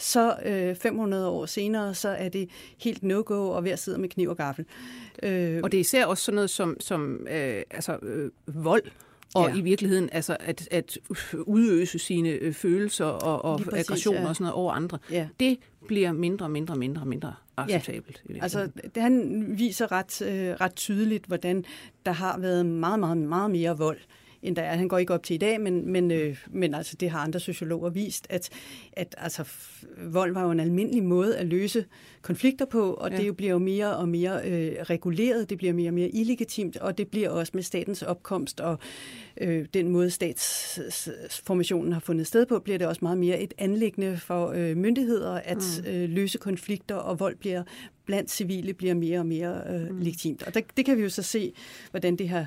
[0.07, 4.29] så øh, 500 år senere, så er det helt no-go at være sidde med kniv
[4.29, 4.64] og gaffel.
[5.23, 8.83] Øh, og det er især også sådan noget som, som øh, altså, øh, vold,
[9.35, 9.55] og ja.
[9.55, 10.99] i virkeligheden altså at, at
[11.47, 14.29] udøse sine øh, følelser og, og præcis, aggressioner ja.
[14.29, 15.29] og sådan noget over andre, ja.
[15.40, 18.23] det bliver mindre mindre mindre mindre acceptabelt.
[18.29, 18.42] Ja.
[18.42, 21.64] Altså, det, han viser ret, øh, ret tydeligt, hvordan
[22.07, 23.99] der har været meget, meget, meget mere vold
[24.46, 24.76] end der er.
[24.76, 27.40] Han går ikke op til i dag, men, men, øh, men altså, det har andre
[27.40, 28.50] sociologer vist, at,
[28.92, 29.44] at altså,
[30.06, 31.85] vold var jo en almindelig måde at løse
[32.22, 33.16] konflikter på, og ja.
[33.16, 36.76] det jo bliver jo mere og mere øh, reguleret, det bliver mere og mere illegitimt,
[36.76, 38.78] og det bliver også med statens opkomst og
[39.40, 44.16] øh, den måde statsformationen har fundet sted på, bliver det også meget mere et anlæggende
[44.16, 45.90] for øh, myndigheder at mm.
[45.90, 47.62] øh, løse konflikter, og vold bliver
[48.06, 49.98] blandt civile bliver mere og mere øh, mm.
[49.98, 50.42] legitimt.
[50.42, 51.52] Og der, det kan vi jo så se,
[51.90, 52.46] hvordan det her øh,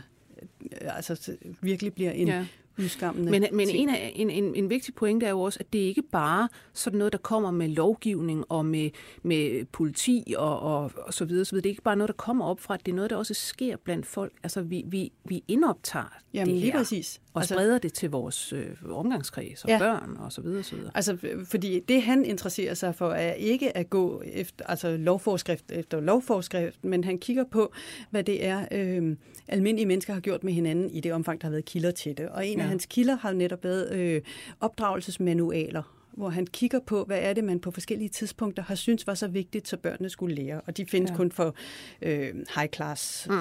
[0.82, 2.46] Øh, altså, virkelig bliver en, ja
[2.80, 5.80] udskammende Men, men en, af, en, en, en vigtig pointe er jo også, at det
[5.80, 8.90] ikke bare sådan noget, der kommer med lovgivning og med,
[9.24, 11.64] med politi og, og, og så videre, så videre.
[11.64, 13.78] Det er ikke bare noget, der kommer op fra, det er noget, der også sker
[13.78, 14.34] blandt folk.
[14.44, 16.62] Altså, vi, vi, vi indoptager Jamen, det her.
[16.62, 17.22] lige præcis.
[17.34, 19.78] Og altså, spreder det til vores øh, omgangskreds og ja.
[19.78, 20.92] børn og så videre, så videre.
[20.96, 26.00] Altså, fordi det han interesserer sig for, er ikke at gå efter altså lovforskrift efter
[26.00, 27.74] lovforskrift, men han kigger på,
[28.10, 29.16] hvad det er, øh,
[29.48, 32.30] almindelige mennesker har gjort med hinanden i det omfang, der har været kilder til det.
[32.30, 32.66] Og en ja.
[32.70, 34.22] Af hans kilder har netop været øh,
[34.60, 39.14] opdragelsesmanualer hvor han kigger på, hvad er det, man på forskellige tidspunkter har synes var
[39.14, 40.62] så vigtigt, så børnene skulle lære.
[40.62, 41.16] Og de findes ja.
[41.16, 41.56] kun for
[42.02, 43.28] øh, high class.
[43.30, 43.36] Mm.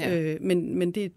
[0.00, 0.20] Ja.
[0.20, 1.12] Øh, men, men det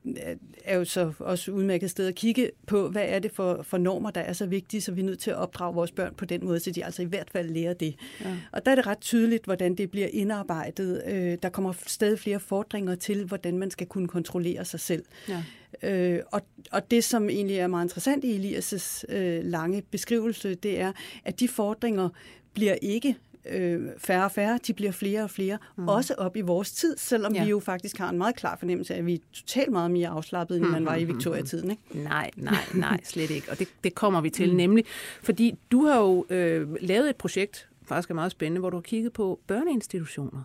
[0.63, 4.12] er jo så også udmærket sted at kigge på, hvad er det for, for normer,
[4.12, 6.46] der er så vigtige, så vi er nødt til at opdrage vores børn på den
[6.46, 7.96] måde, så de altså i hvert fald lærer det.
[8.22, 8.38] Ja.
[8.52, 11.04] Og der er det ret tydeligt, hvordan det bliver indarbejdet.
[11.08, 15.04] Øh, der kommer stadig flere fordringer til, hvordan man skal kunne kontrollere sig selv.
[15.30, 15.43] Ja.
[15.84, 20.80] Øh, og, og det, som egentlig er meget interessant i Elias' øh, lange beskrivelse, det
[20.80, 20.92] er,
[21.26, 22.10] at de fordringer
[22.54, 23.16] bliver ikke
[23.50, 25.88] øh, færre og færre, de bliver flere og flere, mm.
[25.88, 27.44] også op i vores tid, selvom ja.
[27.44, 30.10] vi jo faktisk har en meget klar fornemmelse af, at vi er totalt meget mere
[30.10, 31.16] afslappet, end man var i mm-hmm.
[31.16, 31.72] Victoria-tiden.
[31.72, 31.84] Ikke?
[31.94, 33.52] Nej, nej, nej, slet ikke.
[33.52, 34.56] Og det, det kommer vi til, mm.
[34.56, 34.86] nemlig
[35.24, 38.82] fordi du har jo øh, lavet et projekt, faktisk er meget spændende, hvor du har
[38.82, 40.44] kigget på børneinstitutioner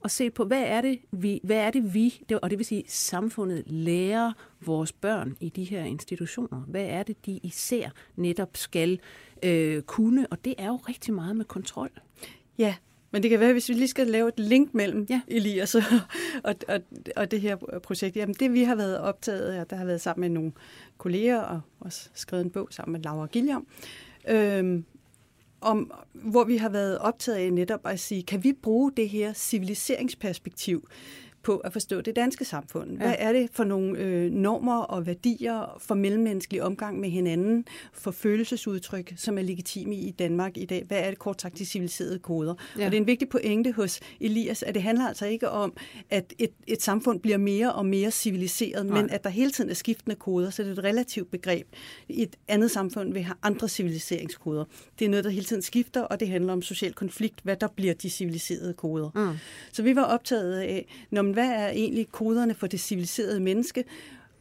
[0.00, 2.84] og se på, hvad er det, vi, hvad er det vi, og det vil sige
[2.86, 6.60] samfundet, lærer vores børn i de her institutioner?
[6.60, 9.00] Hvad er det, de især netop skal
[9.42, 10.26] øh, kunne?
[10.30, 11.90] Og det er jo rigtig meget med kontrol.
[12.58, 12.74] Ja,
[13.10, 15.20] men det kan være, hvis vi lige skal lave et link mellem ja.
[15.28, 15.82] Elias og,
[16.44, 16.80] og, og,
[17.16, 18.16] og det her projekt.
[18.16, 20.52] Jamen det vi har været optaget af, der har været sammen med nogle
[20.98, 23.66] kolleger og også skrevet en bog sammen med Laura Gilliam,
[24.28, 24.84] øhm,
[25.60, 29.32] om, hvor vi har været optaget af netop at sige, kan vi bruge det her
[29.32, 30.88] civiliseringsperspektiv?
[31.48, 32.96] På at forstå det danske samfund.
[32.96, 38.10] Hvad er det for nogle øh, normer og værdier for mellemmenneskelig omgang med hinanden, for
[38.10, 40.84] følelsesudtryk, som er legitime i Danmark i dag?
[40.88, 42.54] Hvad er det kort sagt de civiliserede koder?
[42.78, 42.86] Ja.
[42.86, 45.76] Og det er en vigtig pointe hos Elias, at det handler altså ikke om,
[46.10, 49.02] at et, et samfund bliver mere og mere civiliseret, Nej.
[49.02, 51.66] men at der hele tiden er skiftende koder, så det er et relativt begreb.
[52.08, 54.64] Et andet samfund vil have andre civiliseringskoder.
[54.98, 57.68] Det er noget, der hele tiden skifter, og det handler om social konflikt, hvad der
[57.68, 59.10] bliver de civiliserede koder.
[59.14, 59.38] Mm.
[59.72, 63.84] Så vi var optaget af, når man, hvad er egentlig koderne for det civiliserede menneske,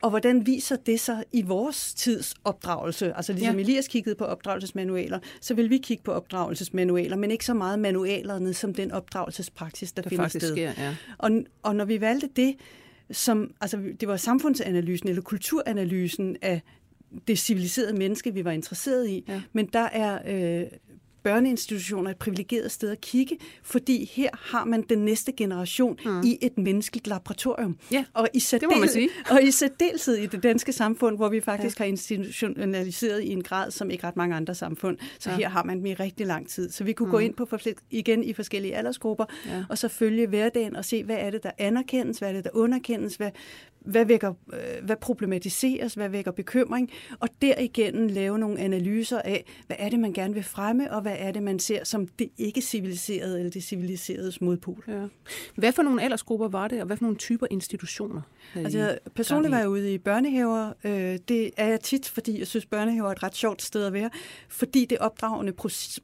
[0.01, 3.13] og hvordan viser det sig i vores tids opdragelse?
[3.13, 3.61] Altså ligesom ja.
[3.61, 8.53] Elias kiggede på opdragelsesmanualer, så vil vi kigge på opdragelsesmanualer, men ikke så meget manualerne
[8.53, 10.51] som den opdragelsespraksis, der, der finder sted.
[10.51, 10.95] Sker, ja.
[11.17, 11.31] og,
[11.63, 12.55] og når vi valgte det,
[13.11, 16.61] som, altså det var samfundsanalysen eller kulturanalysen af
[17.27, 19.41] det civiliserede menneske, vi var interesseret i, ja.
[19.53, 20.19] men der er
[20.61, 20.67] øh,
[21.27, 26.21] børneinstitutioner et privilegeret sted at kigge, fordi her har man den næste generation mm.
[26.21, 27.77] i et menneskeligt laboratorium.
[27.91, 29.09] Ja, og i det må man sige.
[29.29, 31.83] Og i særdeleshed i det danske samfund, hvor vi faktisk ja.
[31.83, 34.97] har institutionaliseret i en grad, som ikke ret mange andre samfund.
[35.19, 35.35] Så ja.
[35.35, 36.69] her har man dem i rigtig lang tid.
[36.69, 37.11] Så vi kunne mm.
[37.11, 37.47] gå ind på
[37.91, 39.63] igen i forskellige aldersgrupper, ja.
[39.69, 42.49] og så følge hverdagen og se, hvad er det, der anerkendes, hvad er det, der
[42.53, 43.31] underkendes, hvad,
[43.87, 49.77] hvad, vækker, øh, hvad problematiseres, hvad vækker bekymring, og derigennem lave nogle analyser af, hvad
[49.79, 52.61] er det, man gerne vil fremme, og hvad er det, man ser som det ikke
[52.61, 54.83] civiliserede eller det civiliseredes modpol.
[54.87, 55.03] Ja.
[55.55, 58.21] Hvad for nogle aldersgrupper var det, og hvad for nogle typer institutioner?
[58.55, 60.73] Altså, personligt var jeg ude i børnehaver.
[60.83, 63.93] Øh, det er jeg tit, fordi jeg synes, børnehaver er et ret sjovt sted at
[63.93, 64.09] være,
[64.49, 65.53] fordi det opdragende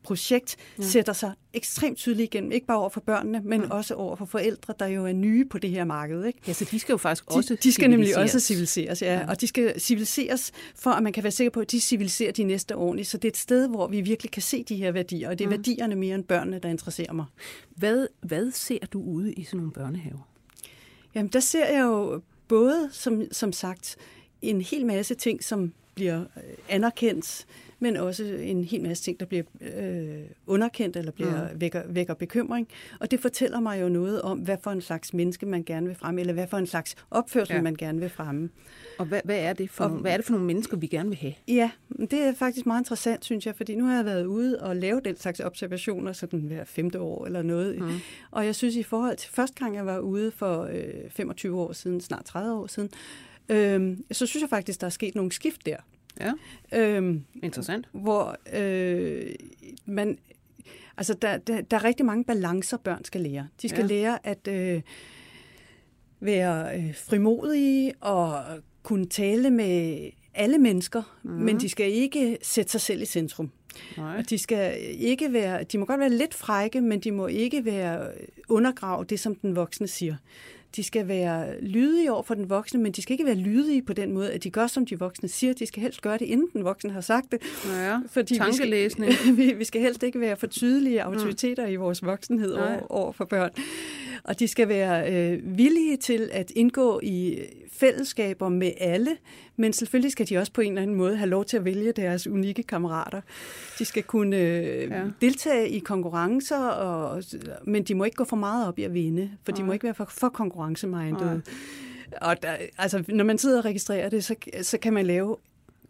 [0.04, 0.84] projekt ja.
[0.84, 3.70] sætter sig ekstremt tydeligt igennem, ikke bare over for børnene, men ja.
[3.70, 6.26] også over for forældre, der jo er nye på det her marked.
[6.26, 6.39] Ikke?
[6.48, 9.20] Ja, så de skal jo faktisk de, også De skal nemlig også civiliseres, ja.
[9.20, 9.30] ja.
[9.30, 12.44] Og de skal civiliseres, for at man kan være sikker på, at de civiliserer de
[12.44, 13.08] næste ordentligt.
[13.08, 15.46] Så det er et sted, hvor vi virkelig kan se de her værdier, og det
[15.46, 15.56] er mm.
[15.56, 17.26] værdierne mere end børnene, der interesserer mig.
[17.76, 20.30] Hvad, hvad ser du ude i sådan nogle børnehaver?
[21.16, 23.98] Jamen, der ser jeg jo både, som, som sagt,
[24.42, 27.46] en hel masse ting, som bliver øh, anerkendt,
[27.84, 31.62] men også en hel masse ting, der bliver øh, underkendt eller bliver, mm.
[31.62, 32.67] vækker, vækker bekymring.
[33.00, 35.96] Og det fortæller mig jo noget om, hvad for en slags menneske man gerne vil
[35.96, 37.62] fremme, eller hvad for en slags opførsel ja.
[37.62, 38.50] man gerne vil fremme.
[38.98, 40.88] Og hvad, hvad, er det for, og, nogle, hvad er det for nogle mennesker, vi
[40.88, 41.34] gerne vil have?
[41.48, 44.76] Ja, det er faktisk meget interessant, synes jeg, fordi nu har jeg været ude og
[44.76, 47.80] lave den slags observationer sådan hver femte år eller noget.
[47.80, 47.91] Mm.
[48.32, 51.74] Og jeg synes, i forhold til første gang, jeg var ude for øh, 25 år
[51.74, 52.89] siden, snart 30 år siden,
[53.50, 55.78] øhm, så synes jeg faktisk, der er sket nogle skift der.
[56.21, 56.34] Ja,
[56.80, 57.89] Øhm, interessant.
[57.91, 59.36] hvor øh,
[59.86, 60.17] man,
[60.97, 63.47] altså der, der, der er rigtig mange balancer, børn skal lære.
[63.62, 63.88] De skal Ja.
[63.88, 64.82] lære at øh,
[66.19, 68.43] være øh, frimodige og
[68.84, 71.32] kunne tale med alle mennesker, mm.
[71.32, 73.52] men de skal ikke sætte sig selv i centrum.
[73.97, 74.17] Nej.
[74.17, 77.65] Og de skal ikke være, de må godt være lidt frække, men de må ikke
[77.65, 78.12] være
[78.49, 80.15] undergrave det, som den voksne siger.
[80.75, 83.93] De skal være lydige over for den voksne, men de skal ikke være lydige på
[83.93, 85.53] den måde, at de gør, som de voksne siger.
[85.53, 87.39] De skal helst gøre det, inden den voksne har sagt det.
[87.69, 89.09] Ja, Fordi tankelæsning.
[89.09, 91.71] Vi skal, vi, vi skal helst ikke være for tydelige autoriteter mm.
[91.71, 92.73] i vores voksenhed Nej.
[92.73, 93.51] over, over for børn.
[94.23, 97.39] Og de skal være øh, villige til at indgå i
[97.73, 99.17] fællesskaber med alle,
[99.55, 101.91] men selvfølgelig skal de også på en eller anden måde have lov til at vælge
[101.91, 103.21] deres unikke kammerater.
[103.79, 105.03] De skal kunne øh, Ja.
[105.21, 107.23] deltage i konkurrencer, og,
[107.63, 109.67] men de må ikke gå for meget op i at vinde, for de Nej.
[109.67, 111.21] må ikke være for, for konkurrencemindet.
[111.21, 111.38] Nej.
[112.21, 115.38] Og der, altså, når man sidder og registrerer det, så, så kan man lave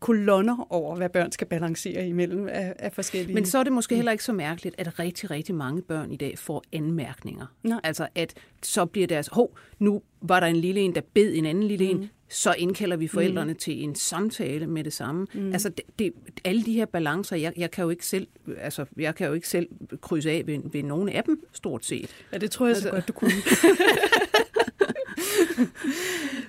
[0.03, 3.33] kolonner over, hvad børn skal balancere imellem af, af forskellige...
[3.33, 6.15] Men så er det måske heller ikke så mærkeligt, at rigtig, rigtig mange børn i
[6.15, 7.45] dag får anmærkninger.
[7.63, 7.79] Nej.
[7.83, 11.45] Altså, at så bliver deres, hov, nu var der en lille en, der bed en
[11.45, 11.99] anden lille Mm.
[12.01, 13.59] en, så indkalder vi forældrene mm.
[13.59, 15.27] til en samtale med det samme.
[15.33, 15.51] Mm.
[15.53, 16.13] Altså, det, det,
[16.45, 19.47] alle de her balancer, jeg, jeg kan jo ikke selv, altså, jeg kan jo ikke
[19.49, 19.67] selv
[20.01, 22.09] krydse af ved, ved nogen af dem, stort set.
[22.33, 23.31] Ja, det tror jeg så Altså- godt, du kunne.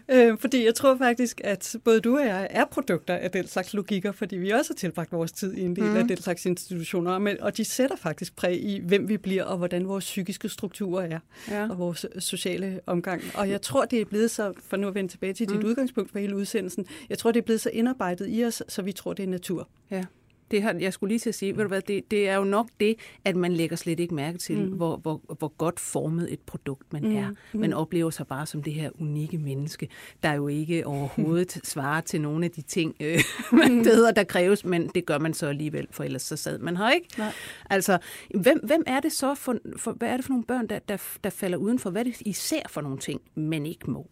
[0.13, 3.75] øh, fordi jeg tror faktisk, at både du og jeg er produkter af den slags
[3.75, 5.97] logikker, fordi vi også har tilbragt vores tid i en del mm.
[5.97, 9.57] af den slags institutioner, men, og de sætter faktisk præg i, hvem vi bliver, og
[9.59, 11.19] hvordan vores psykiske strukturer er,
[11.51, 11.69] Ja.
[11.71, 13.23] og vores sociale omgang.
[13.35, 15.65] Og jeg tror, det er blevet så, for nu at vende tilbage til dit Mm.
[15.69, 18.93] udgangspunkt for hele udsendelsen, jeg tror, det er blevet så indarbejdet i os, så vi
[18.93, 19.69] tror, det er natur.
[19.91, 20.05] Ja.
[20.51, 22.45] Det har, jeg skulle lige til at sige, ved du hvad, det, det er jo
[22.45, 24.77] nok det, at man lægger slet ikke mærke til, mm.
[24.77, 27.17] hvor, hvor, hvor godt formet et produkt man mm.
[27.17, 27.31] er.
[27.53, 29.89] Man oplever sig bare som det her unikke menneske,
[30.23, 33.21] der jo ikke overhovedet svarer til nogle af de ting, øh,
[33.63, 36.77] man ved, der kræves, men det gør man så alligevel, for ellers så sad man
[36.77, 37.09] her ikke.
[37.19, 37.33] Nej.
[37.71, 37.99] Altså,
[38.35, 40.97] hvem, hvem er det så for, for, hvad er det for nogle børn, der, der,
[41.25, 41.91] der falder udenfor?
[41.91, 44.09] Hvad er det især for nogle ting, man ikke må?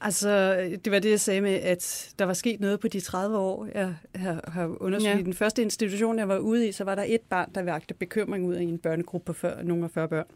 [0.00, 3.38] Altså, det var det, jeg sagde med, at der var sket noget på de 30
[3.38, 5.14] år, jeg har, har undersøgt.
[5.14, 5.18] Ja.
[5.18, 7.94] I den første institution, jeg var ude i, så var der et barn, der vagte
[7.94, 10.26] bekymring ud af en børnegruppe på før, nogle af 40 børn.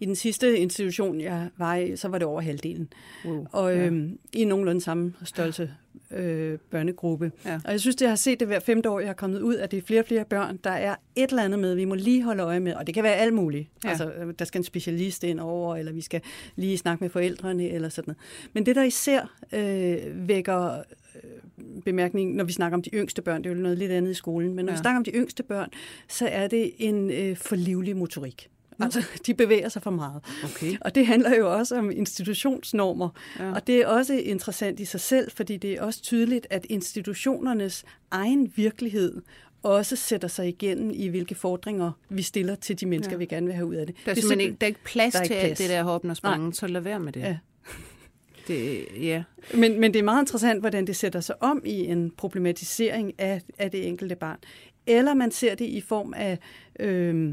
[0.00, 2.88] I den sidste institution, jeg var i, så var det over halvdelen.
[3.24, 3.46] Wow.
[3.52, 3.86] Og Ja.
[3.86, 5.70] øhm, i nogenlunde samme størrelse
[6.10, 7.32] øh, børnegruppe.
[7.44, 7.60] Ja.
[7.64, 9.70] Og jeg synes, det har set det hver femte år, jeg har kommet ud, at
[9.70, 12.22] det er flere og flere børn, der er et eller andet med, vi må lige
[12.22, 12.74] holde øje med.
[12.74, 13.68] Og det kan være alt muligt.
[13.84, 13.88] Ja.
[13.88, 16.20] Altså, øh, der skal en specialist ind over, eller vi skal
[16.56, 18.18] lige snakke med forældrene, eller sådan noget.
[18.52, 20.82] Men det, der især øh, vækker øh,
[21.84, 24.14] bemærkning, når vi snakker om de yngste børn, det er jo noget lidt andet i
[24.14, 24.76] skolen, men når Ja.
[24.76, 25.68] vi snakker om de yngste børn,
[26.08, 28.48] så er det en øh, for livlig motorik.
[28.80, 30.22] Altså, de bevæger sig for meget.
[30.44, 30.76] Okay.
[30.80, 33.08] Og det handler jo også om institutionsnormer.
[33.38, 33.52] Ja.
[33.52, 37.84] Og det er også interessant i sig selv, fordi det er også tydeligt, at institutionernes
[38.10, 39.22] egen virkelighed
[39.62, 43.18] også sætter sig igennem i, hvilke fordringer vi stiller til de mennesker, Ja.
[43.18, 43.96] vi gerne vil have ud af det.
[44.04, 45.58] Der er, det simpelthen ikke, der er ikke plads der er til ikke alt plads.
[45.58, 47.20] det der hoppen og springen, så lad være med det.
[47.20, 47.38] Ja.
[48.48, 49.22] det ja.
[49.54, 53.42] Men, men det er meget interessant, hvordan det sætter sig om i en problematisering af,
[53.58, 54.38] af det enkelte barn.
[54.86, 56.38] Eller man ser det i form af
[56.80, 57.32] øh,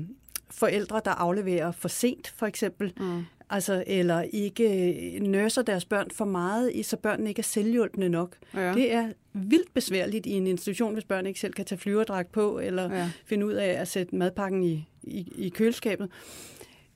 [0.49, 2.93] forældre, der afleverer for sent, for eksempel.
[2.97, 3.23] Mm.
[3.49, 8.35] Altså, eller ikke nørser deres børn for meget, så børnene ikke er selvhjulpende nok.
[8.53, 8.73] Ja.
[8.73, 12.59] Det er vildt besværligt i en institution, hvis børn ikke selv kan tage flyverdragt på,
[12.59, 13.11] eller ja.
[13.25, 16.09] finde ud af at sætte madpakken i, i, i køleskabet.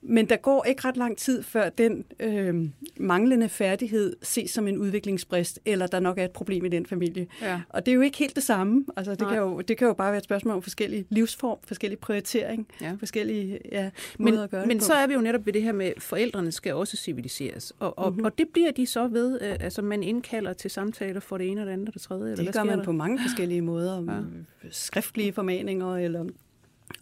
[0.02, 2.54] Men der går ikke ret lang tid, før den øh,
[2.96, 7.26] manglende færdighed ses som en udviklingsbrist, eller der nok er et problem i den familie.
[7.42, 7.60] Ja.
[7.68, 8.84] Og det er jo ikke helt det samme.
[8.96, 9.30] Altså, det, Nej.
[9.30, 12.92] kan jo, det kan jo bare være et spørgsmål om forskellige livsform, forskellige prioritering, Ja.
[12.98, 15.62] forskellige ja, Men, måder at gøre det men så er vi jo netop ved det
[15.62, 17.72] her med, at forældrene skal også civiliseres.
[17.78, 18.12] Og, og, Mhm.
[18.14, 18.24] mm-hmm.
[18.24, 21.60] og det bliver de så ved, øh, altså man indkalder til samtaler for det ene
[21.60, 22.22] og det andet og det tredje.
[22.32, 22.84] eller Det hvad gør man der?
[22.84, 24.04] på mange forskellige måder.
[24.12, 24.20] Ja.
[24.70, 26.24] Skriftlige formaninger, eller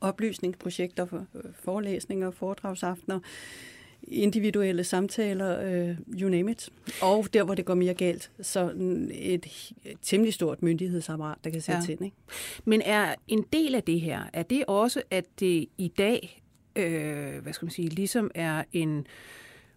[0.00, 1.26] oplysningsprojekter, for-
[1.64, 3.20] forelæsninger, foredragsaftener,
[4.08, 6.68] individuelle samtaler, øh, you name it.
[7.02, 8.70] Og der, hvor det går mere galt, så
[9.12, 9.46] et,
[9.84, 11.92] et temmelig stort myndighedsapparat, der kan sætte Ja.
[11.92, 12.04] ind.
[12.04, 12.16] Ikke?
[12.64, 16.42] Men er en del af det her, er det også, at det i dag,
[16.76, 19.06] øh, hvad skal man sige, ligesom er en,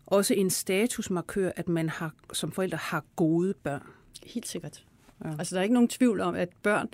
[0.06, 3.84] også en statusmarkør, at man har, som forældre har gode børn?
[4.26, 4.86] Helt sikkert.
[5.26, 5.30] Ja.
[5.39, 6.88] Altså, der er ikke nogen tvivl om, at børn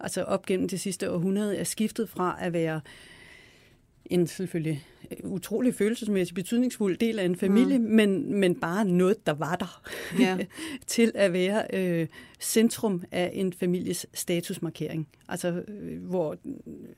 [0.00, 2.80] altså op gennem det sidste århundrede er skiftet fra at være
[4.10, 4.86] en selvfølgelig
[5.24, 7.84] utrolig følelsesmæssig betydningsfuld del af en familie, mm.
[7.84, 9.82] men, men bare noget, der var der,
[10.18, 10.38] Ja.
[10.86, 12.06] til at være øh,
[12.40, 15.08] centrum af en families statusmarkering.
[15.28, 16.36] Altså, øh, hvor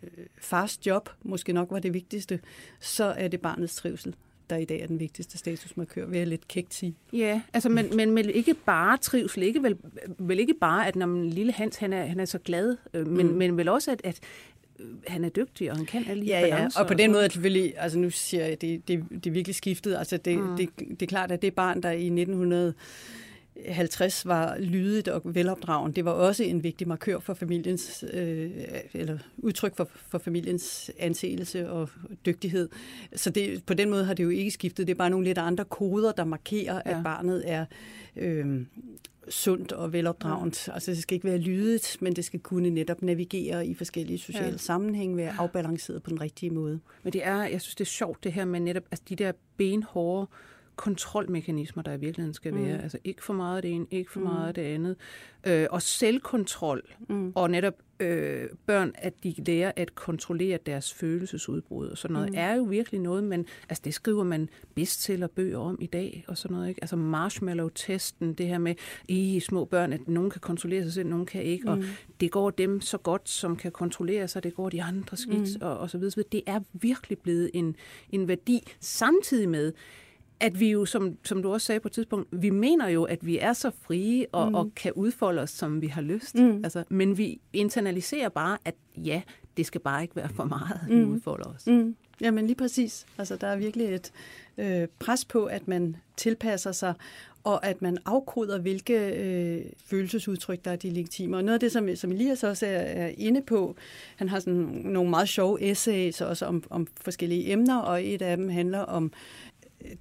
[0.03, 2.41] øh, fars job måske nok var det vigtigste,
[2.81, 4.15] så er det barnets trivsel,
[4.53, 6.95] der i dag er den vigtigste statusmarkør, vil jeg lidt kægt sige.
[7.13, 9.77] Ja, altså, men, men, men ikke bare trivsel, ikke vel,
[10.19, 13.07] vel ikke bare, at når man lille Hans, han er, han er så glad, øh,
[13.07, 13.35] men, mm.
[13.35, 14.21] men vel også, at, at
[14.81, 17.25] øh, han er dygtig, og han kan alle de ja, ja, og på den måde
[17.25, 20.57] det selvfølgelig, altså nu siger jeg, det, det, det er virkelig skiftet, altså det, mm.
[20.57, 22.75] det, det er klart, at det barn, der i 1900
[23.69, 25.93] 50 var lydigt og velopdragen.
[25.93, 28.51] Det var også en vigtig markør for familiens, øh,
[28.95, 31.89] eller udtryk for, for familiens anseelse og
[32.27, 32.69] dygtighed.
[33.17, 34.87] Så det, på den måde har det jo ikke skiftet.
[34.87, 36.99] Det er bare nogle lidt andre koder, der markerer, ja.
[36.99, 37.65] at barnet er
[38.17, 38.65] øh,
[39.29, 40.69] sundt og velopdragent.
[40.69, 40.75] Ja.
[40.75, 44.47] Altså det skal ikke være lydigt, men det skal kunne netop navigere i forskellige sociale
[44.47, 44.57] ja.
[44.57, 46.81] sammenhænge, være afbalanceret på den rigtige måde.
[47.03, 49.33] Men det er, jeg synes, det er sjovt det her med netop altså de der
[49.57, 50.27] benhårde
[50.83, 52.77] kontrolmekanismer, der i virkeligheden skal være.
[52.77, 52.83] Mm.
[52.83, 54.27] Altså ikke for meget af det ene, ikke for mm.
[54.27, 54.97] meget af det andet.
[55.47, 56.83] Øh, og selvkontrol.
[57.09, 57.33] Mm.
[57.35, 62.35] Og netop øh, børn, at de lærer at kontrollere deres følelsesudbrud og sådan noget, mm.
[62.39, 66.39] er jo virkelig noget, men altså det skriver man bestseller bøger om i dag og
[66.39, 66.69] sådan noget.
[66.69, 66.83] Ikke?
[66.83, 68.75] Altså marshmallow-testen, det her med
[69.09, 71.71] i små børn, at nogen kan kontrollere sig selv, nogen kan ikke, mm.
[71.71, 71.85] og
[72.21, 75.67] det går dem så godt, som kan kontrollere sig, det går de andre skidt mm.
[75.67, 76.25] og, og så videre.
[76.33, 77.77] Det er virkelig blevet en,
[78.11, 79.73] en værdi, samtidig med,
[80.43, 83.27] at vi jo, som, som du også sagde på et tidspunkt, vi mener jo, at
[83.27, 84.55] vi er så frie og, mm.
[84.55, 86.35] og kan udfolde os, som vi har lyst.
[86.35, 86.65] Mm.
[86.65, 89.23] Altså, men vi internaliserer bare, at ja,
[89.57, 91.13] det skal bare ikke være for meget, at vi mm.
[91.13, 91.67] udfolder os.
[91.67, 91.97] Mm.
[92.21, 93.07] Jamen lige præcis.
[93.19, 94.13] Altså, der er virkelig et
[94.59, 96.95] øh, pres på, at man tilpasser sig,
[97.45, 101.37] og at man afkoder, hvilke øh, følelsesudtryk, der er de legitime.
[101.37, 103.77] Og noget af det, som, som Elias også er, er inde på,
[104.17, 108.37] han har sådan nogle meget sjove essays også om, om forskellige emner, og et af
[108.37, 109.13] dem handler om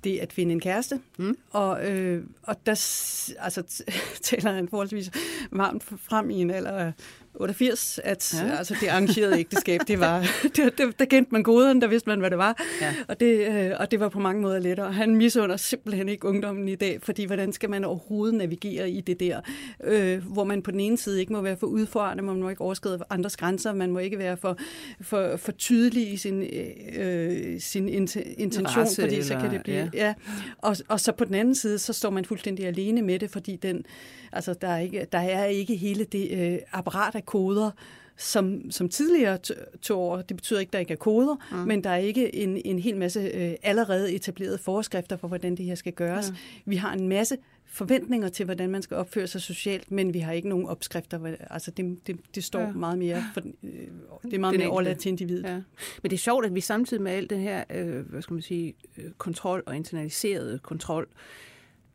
[0.04, 1.00] det at finde en kæreste.
[1.18, 1.38] Mm.
[1.52, 2.72] Og, øh, og der
[3.40, 3.84] altså,
[4.22, 5.12] taler han forholdsvis
[5.52, 6.92] varmt frem i en alder
[7.36, 8.58] 88, at ja.
[8.58, 12.20] altså, det arrangerede ægteskab, det var, det, det, der kendte man goden, der vidste man,
[12.20, 12.64] hvad det var.
[12.82, 12.94] Ja.
[13.08, 14.94] Og, det, øh, og det var på mange måder lettere.
[14.94, 19.20] Han misunder simpelthen ikke ungdommen i dag, fordi hvordan skal man overhovedet navigere i det
[19.20, 19.42] der,
[19.84, 22.62] øh, hvor man på den ene side ikke må være for udfarende, man må ikke
[22.62, 24.58] overskride andres grænser, man må ikke være for,
[25.02, 26.44] for, for tydelig i sin,
[26.96, 29.92] øh, sin intention, Rasse, fordi så kan det blive...
[29.94, 30.06] Ja.
[30.06, 30.14] Ja.
[30.58, 33.56] Og, og så på den anden side, så står man fuldstændig alene med det, fordi
[33.56, 33.84] den,
[34.32, 37.72] altså, der, er ikke, der er ikke hele det øh, apparat af koder,
[38.18, 39.38] som, som tidligere
[39.82, 40.22] to år.
[40.22, 41.58] Det betyder ikke, at der ikke er koder, mm.
[41.58, 45.66] men der er ikke en, en hel masse øh, allerede etablerede forskrifter for, hvordan det
[45.66, 46.32] her skal gøres.
[46.32, 46.36] Mm.
[46.66, 50.32] Vi har en masse forventninger til, hvordan man skal opføre sig socialt, men vi har
[50.32, 51.36] ikke nogen opskrifter.
[51.50, 52.72] Altså det, det, det står ja.
[52.72, 53.72] meget mere, for, øh,
[54.24, 55.44] det er meget mere overladt til individet.
[55.44, 55.54] Ja.
[56.02, 58.42] Men det er sjovt, at vi samtidig med alt den her, øh, hvad skal man
[58.42, 61.08] sige, øh, kontrol og internaliseret kontrol,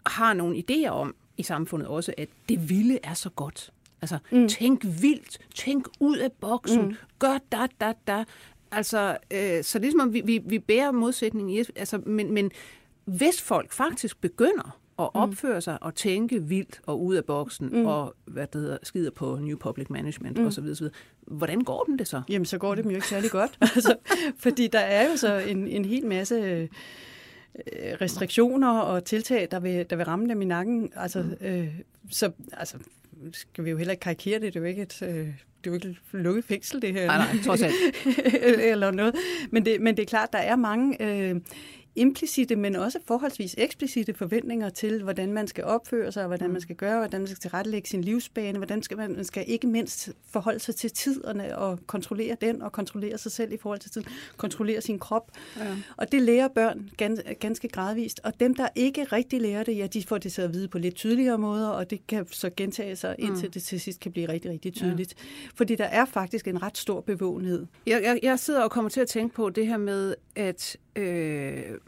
[0.07, 3.73] har nogle idéer om i samfundet også, at det vilde er så godt.
[4.03, 4.49] Altså, mm.
[4.49, 6.95] tænk vildt, tænk ud af boksen, mm.
[7.19, 8.25] gør da, da, da.
[8.71, 12.33] Altså, øh, så det er som om, vi, vi, vi bærer modsætningen i, altså, men,
[12.33, 12.51] men
[13.05, 15.21] hvis folk faktisk begynder at mm.
[15.21, 17.87] opføre sig og tænke vildt og ud af boksen mm.
[17.87, 20.47] og hvad det hedder, skider på New Public Management mm.
[20.47, 20.87] osv., osv.,
[21.27, 22.23] hvordan går dem det så?
[22.29, 23.59] Jamen, så går det dem jo ikke særlig godt.
[23.77, 23.97] altså,
[24.39, 26.69] fordi der er jo så en, en hel masse øh,
[28.01, 30.93] restriktioner og tiltag, der vil, der vil ramme dem i nakken.
[30.97, 31.47] Altså, mm.
[31.47, 31.69] øh,
[32.11, 32.77] så altså,
[33.33, 35.17] skal vi jo heller ikke karikere det, det er jo ikke et, øh, det
[35.65, 37.07] er jo ikke et lukket fængsel, det her.
[37.07, 37.75] Nej, nej, trods alt.
[38.73, 39.15] eller noget.
[39.51, 41.41] Men det, men det er klart, der er mange øh,
[41.97, 46.61] implicite, men også forholdsvis eksplicite forventninger til, hvordan man skal opføre sig, hvordan man mm.
[46.61, 50.11] skal gøre, hvordan man skal tilrettelægge sin livsbane, hvordan skal man, man skal ikke mindst
[50.31, 54.09] forholde sig til tiderne og kontrollere den, og kontrollere sig selv i forhold til tiden,
[54.37, 55.31] kontrollere sin krop.
[55.59, 55.77] Ja.
[55.97, 59.87] Og det lærer børn gans, ganske gradvist, og dem, der ikke rigtig lærer det, ja,
[59.87, 62.97] de får det så at vide på lidt tydeligere måder, og det kan så gentage
[62.97, 63.53] sig, indtil mm.
[63.53, 65.15] det til sidst kan blive rigtig, rigtig tydeligt.
[65.19, 65.51] Ja.
[65.55, 67.67] Fordi der er faktisk en ret stor bevågenhed.
[67.87, 71.79] Jeg, jeg, jeg sidder og kommer til at tænke på det her med, at øh,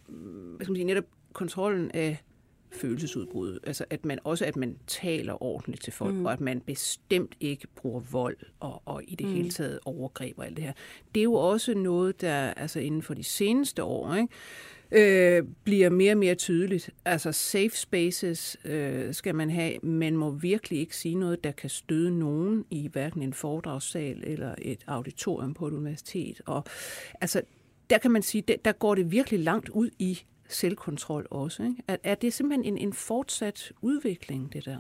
[0.56, 2.22] hvad skal man sige, netop kontrollen af
[2.72, 3.58] følelsesudbrud.
[3.66, 6.26] Altså at man også at man taler ordentligt til folk, mm.
[6.26, 9.32] og at man bestemt ikke bruger vold og, og i det mm.
[9.32, 10.72] hele taget overgreb og alt det her.
[11.14, 14.28] Det er jo også noget, der altså inden for de seneste år ikke,
[14.90, 16.90] øh, bliver mere og mere tydeligt.
[17.04, 19.78] Altså safe spaces øh, skal man have.
[19.82, 24.54] Man må virkelig ikke sige noget, der kan støde nogen i hverken en foredragssal eller
[24.58, 26.40] et auditorium på et universitet.
[26.46, 26.64] Og
[27.20, 27.42] altså
[27.90, 31.62] der kan man sige, der, der går det virkelig langt ud i selvkontrol også.
[31.62, 31.76] Ikke?
[31.88, 34.78] Er, er det simpelthen en, en fortsat udvikling, det der?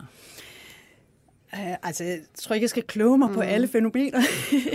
[1.52, 3.34] Uh, altså, jeg tror ikke, jeg skal kloge mig mm.
[3.34, 4.18] på alle fænomener.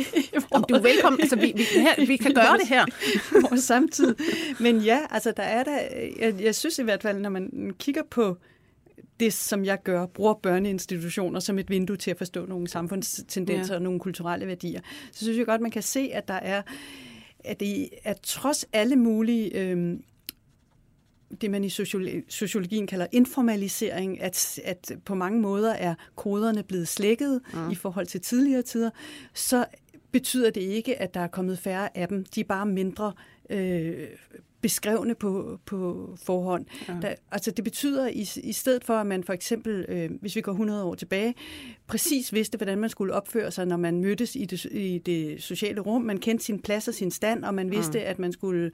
[0.51, 1.21] Om du er velkommen.
[1.21, 2.85] Altså, vi, vi, her, vi kan gøre det her.
[3.57, 4.15] samtidig.
[4.59, 5.79] Men ja, altså, der er der,
[6.19, 8.37] jeg, jeg synes i hvert fald, når man kigger på
[9.19, 13.77] det, som jeg gør, bruger børneinstitutioner som et vindue til at forstå nogle samfundstendenser ja.
[13.77, 14.81] og nogle kulturelle værdier,
[15.11, 16.61] så synes jeg godt, man kan se, at der er
[17.43, 19.99] at, det, at trods alle mulige øh,
[21.41, 21.69] det, man i
[22.29, 27.71] sociologien kalder informalisering, at, at på mange måder er koderne blevet slækket mm.
[27.71, 28.89] i forhold til tidligere tider,
[29.33, 29.65] så
[30.11, 32.25] betyder det ikke, at der er kommet færre af dem.
[32.25, 33.13] De er bare mindre
[33.49, 34.07] øh,
[34.63, 36.65] beskrevne på, på forhånd.
[36.87, 36.93] Ja.
[37.01, 40.41] Der, altså det betyder, i, i stedet for at man for eksempel, øh, hvis vi
[40.41, 41.35] går 100 år tilbage,
[41.87, 45.81] præcis vidste, hvordan man skulle opføre sig, når man mødtes i det, i det sociale
[45.81, 46.01] rum.
[46.01, 48.05] Man kendte sin plads og sin stand, og man vidste, mm.
[48.07, 48.71] at man skulle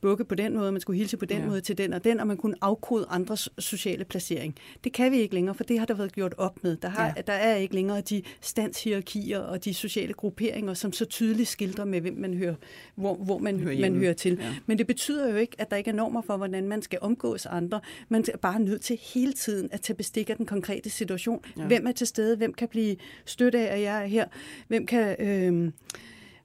[0.00, 1.46] bukke på den måde, man skulle hilse på den ja.
[1.46, 4.54] måde til den og den, og man kunne afkode andres sociale placering.
[4.84, 6.76] Det kan vi ikke længere, for det har der været gjort op med.
[6.76, 7.22] Der, har, ja.
[7.26, 12.00] der er ikke længere de standshierarkier og de sociale grupperinger, som så tydeligt skildrer med,
[12.00, 12.54] hvem man hører,
[12.94, 14.38] hvor, hvor man, hører, man hører til.
[14.40, 14.54] Ja.
[14.66, 17.46] Men det betyder jo ikke, at der ikke er normer for, hvordan man skal omgås
[17.46, 17.80] andre.
[18.08, 21.44] Man er bare nødt til hele tiden at tage bestik af den konkrete situation.
[21.58, 21.66] Ja.
[21.66, 22.36] Hvem er til stede?
[22.36, 24.24] Hvem kan blive støtte af, at jeg er her?
[24.68, 25.16] Hvem kan...
[25.18, 25.72] Øh,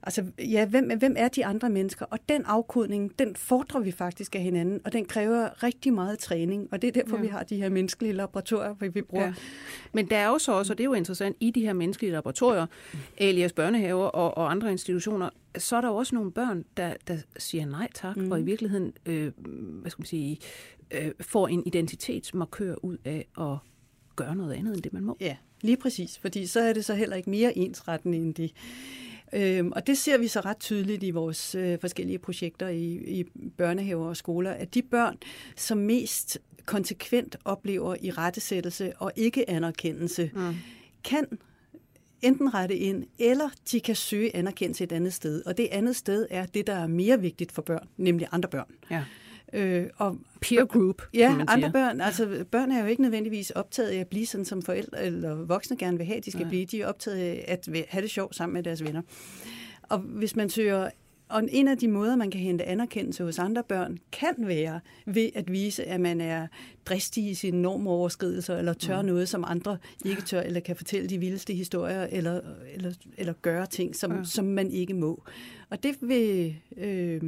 [0.06, 2.06] Altså, ja, hvem, hvem er de andre mennesker?
[2.06, 6.68] Og den afkodning, den fordrer vi faktisk af hinanden, og den kræver rigtig meget træning,
[6.72, 7.22] og det er derfor, ja.
[7.22, 9.24] vi har de her menneskelige laboratorier, hvor vi bruger.
[9.24, 9.34] Ja.
[9.92, 12.12] Men der er jo så også, og det er jo interessant, i de her menneskelige
[12.12, 12.66] laboratorier,
[13.18, 17.16] alias børnehaver og, og andre institutioner, så er der jo også nogle børn, der, der
[17.38, 18.32] siger nej tak, mm.
[18.32, 19.32] og i virkeligheden, øh,
[19.80, 20.38] hvad skal man sige,
[20.90, 23.56] øh, får en identitetsmarkør ud af at
[24.16, 25.16] gøre noget andet, end det man må.
[25.20, 28.52] Ja, lige præcis, fordi så er det så heller ikke mere ensrettende end det.
[29.32, 32.84] Øhm, og det ser vi så ret tydeligt i vores øh, forskellige projekter i,
[33.20, 33.24] i
[33.56, 35.18] børnehaver og skoler, at de børn,
[35.56, 40.54] som mest konsekvent oplever i rettesættelse og ikke anerkendelse, mm.
[41.04, 41.38] kan
[42.22, 45.42] enten rette ind, eller de kan søge anerkendelse et andet sted.
[45.46, 48.74] Og det andet sted er det, der er mere vigtigt for børn, nemlig andre børn.
[48.90, 49.04] Ja.
[49.52, 52.00] Øh, og Peer group, Ja, andre børn.
[52.00, 55.76] Altså, børn er jo ikke nødvendigvis optaget af at blive sådan, som forældre eller voksne
[55.76, 56.48] gerne vil have, de skal Nej.
[56.48, 56.66] blive.
[56.66, 59.02] De er optaget af at have det sjovt sammen med deres venner.
[59.82, 60.90] Og hvis man søger
[61.28, 65.30] og en af de måder, man kan hente anerkendelse hos andre børn, kan være ved
[65.34, 66.46] at vise, at man er
[66.86, 69.06] dristig i sine normoverskridelser, eller tør mm.
[69.06, 72.40] noget, som andre ikke tør, eller kan fortælle de vildeste historier, eller,
[72.74, 74.24] eller, eller gøre ting, som, ja.
[74.24, 75.24] som man ikke må.
[75.70, 76.56] Og det vil...
[76.76, 77.22] Øh,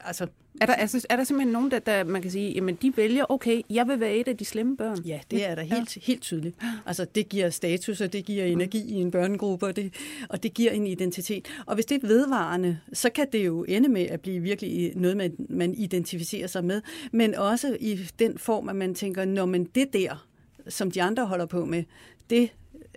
[0.00, 0.26] altså,
[0.60, 3.24] er der, altså, er der simpelthen nogen, der, der man kan sige, jamen de vælger,
[3.28, 4.98] okay, jeg vil være et af de slemme børn?
[5.04, 6.00] Ja, det er der helt, ja.
[6.04, 6.56] helt tydeligt.
[6.86, 9.94] Altså det giver status, og det giver energi i en børnegruppe, og det,
[10.28, 11.48] og det giver en identitet.
[11.66, 15.16] Og hvis det er vedvarende, så kan det jo ende med at blive virkelig noget,
[15.16, 16.82] man, man identificerer sig med.
[17.12, 20.26] Men også i den form, at man tænker, når man det der,
[20.68, 21.84] som de andre holder på med,
[22.30, 22.50] det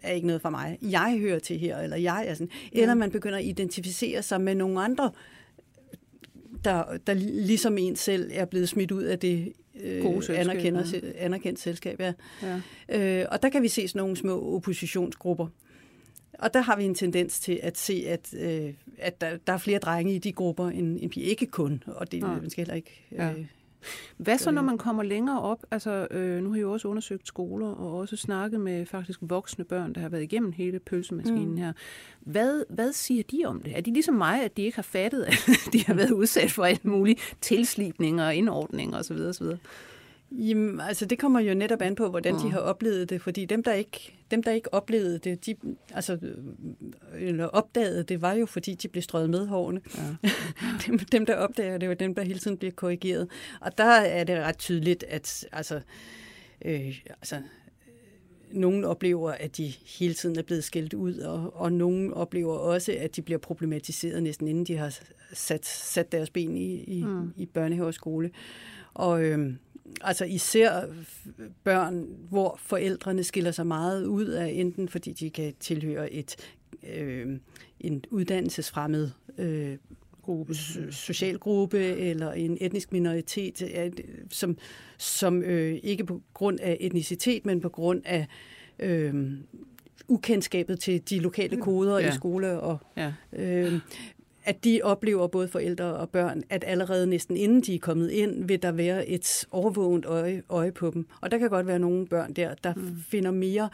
[0.04, 0.78] er ikke noget for mig.
[0.82, 2.50] Jeg hører til her, eller jeg er sådan.
[2.72, 5.12] Eller man begynder at identificere sig med nogle andre
[6.66, 9.54] der, der ligesom en selv er blevet smidt ud af det
[9.84, 11.00] øh, anerkender, ja.
[11.16, 12.00] anerkendt selskab.
[12.00, 12.14] Ja.
[12.90, 13.22] Ja.
[13.22, 15.48] Øh, og der kan vi se sådan nogle små oppositionsgrupper.
[16.34, 19.58] Og der har vi en tendens til at se, at, øh, at der, der er
[19.58, 21.28] flere drenge i de grupper end, end piger.
[21.28, 22.28] Ikke kun, og det ja.
[22.28, 23.06] man skal heller ikke...
[23.12, 23.34] Øh, ja.
[24.18, 25.64] Hvad så, når man kommer længere op?
[25.72, 29.66] Altså, øh, nu har jeg jo også undersøgt skoler og også snakket med faktisk voksne
[29.66, 31.58] børn, der har været igennem hele pølsemaskinen mm.
[31.58, 31.74] her.
[32.20, 33.78] Hvad, hvad siger de om det?
[33.78, 36.64] Er de ligesom mig, at de ikke har fattet, at de har været udsat for
[36.64, 39.18] alt muligt tilslipninger og indordninger osv.
[39.18, 39.48] osv.?
[40.32, 42.40] Jamen, altså det kommer jo netop an på, hvordan mm.
[42.40, 45.56] de har oplevet det, fordi dem, der ikke, dem, der ikke oplevede det, de,
[45.94, 46.18] altså,
[47.16, 49.82] eller opdagede det, var jo, fordi de blev strøget med hårene.
[49.98, 50.30] Ja.
[50.88, 53.28] dem, dem, der opdager det, var dem, der hele tiden bliver korrigeret.
[53.62, 55.82] Og der er det ret tydeligt, at altså,
[56.66, 57.42] øh, altså,
[58.52, 62.96] nogen oplever, at de hele tiden er blevet skældt ud, og, og nogen oplever også,
[63.00, 65.00] at de bliver problematiseret næsten inden de har
[65.34, 67.34] sat, sat deres ben i, i, mm.
[67.38, 68.32] i børnehave og skole.
[68.94, 69.54] Og øh,
[70.02, 70.86] altså især
[71.64, 76.36] børn, hvor forældrene skiller sig meget ud af, enten fordi de kan tilhøre et
[76.96, 77.40] øh,
[77.80, 79.78] en uddannelsesfremmed øh,
[80.22, 80.56] gruppe,
[80.92, 83.64] social gruppe eller en etnisk minoritet,
[84.30, 84.58] som,
[84.98, 88.28] som øh, ikke på grund af etnicitet, men på grund af
[88.80, 89.34] øh,
[90.08, 92.10] ukendskabet til de lokale koder ja.
[92.10, 93.14] i skole og ja.
[93.34, 93.80] øh,
[94.44, 98.46] at de oplever, både forældre og børn, at allerede næsten inden de er kommet ind,
[98.46, 101.08] vil der være et overvåget øje, øje på dem.
[101.22, 102.98] Og der kan godt være nogle børn der, der mm.
[103.10, 103.70] finder mere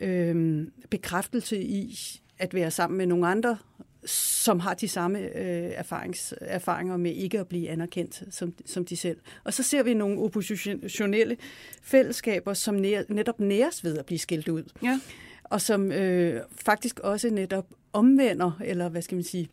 [0.00, 1.98] øh, bekræftelse i
[2.38, 3.58] at være sammen med nogle andre,
[4.06, 8.96] som har de samme øh, erfarings, erfaringer med ikke at blive anerkendt som, som de
[8.96, 9.16] selv.
[9.44, 11.36] Og så ser vi nogle oppositionelle
[11.82, 14.62] fællesskaber, som nær, netop næres ved at blive skilt ud.
[14.82, 15.00] Ja.
[15.44, 19.48] Og som øh, faktisk også netop omvender, eller hvad skal man sige,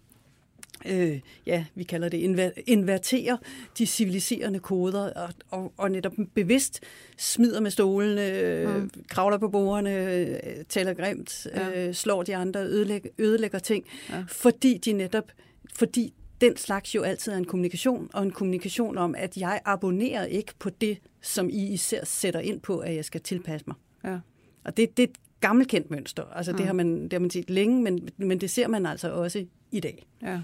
[0.86, 3.38] øh, ja, vi kalder det, inver- inverterer
[3.78, 6.80] de civiliserende koder, og, og, og netop bevidst
[7.18, 8.92] smider med stolene, øh, mm.
[9.10, 10.36] kravler på bordene, øh,
[10.70, 11.88] taler grimt, ja.
[11.88, 14.24] øh, slår de andre, ødelægger, ødelægger ting, ja.
[14.28, 15.32] fordi de netop,
[15.76, 20.26] fordi den slags jo altid er en kommunikation, og en kommunikation om, at jeg abonnerer
[20.26, 23.76] ikke på det, som I især sætter ind på, at jeg skal tilpasse mig.
[24.04, 24.20] Ja.
[24.64, 26.24] Og det, det er et gammelkendt mønster.
[26.24, 26.58] Altså, mm.
[26.58, 29.46] det, har man, det har man set længe, men, men det ser man altså også
[29.72, 30.06] i dag.
[30.22, 30.40] Ja.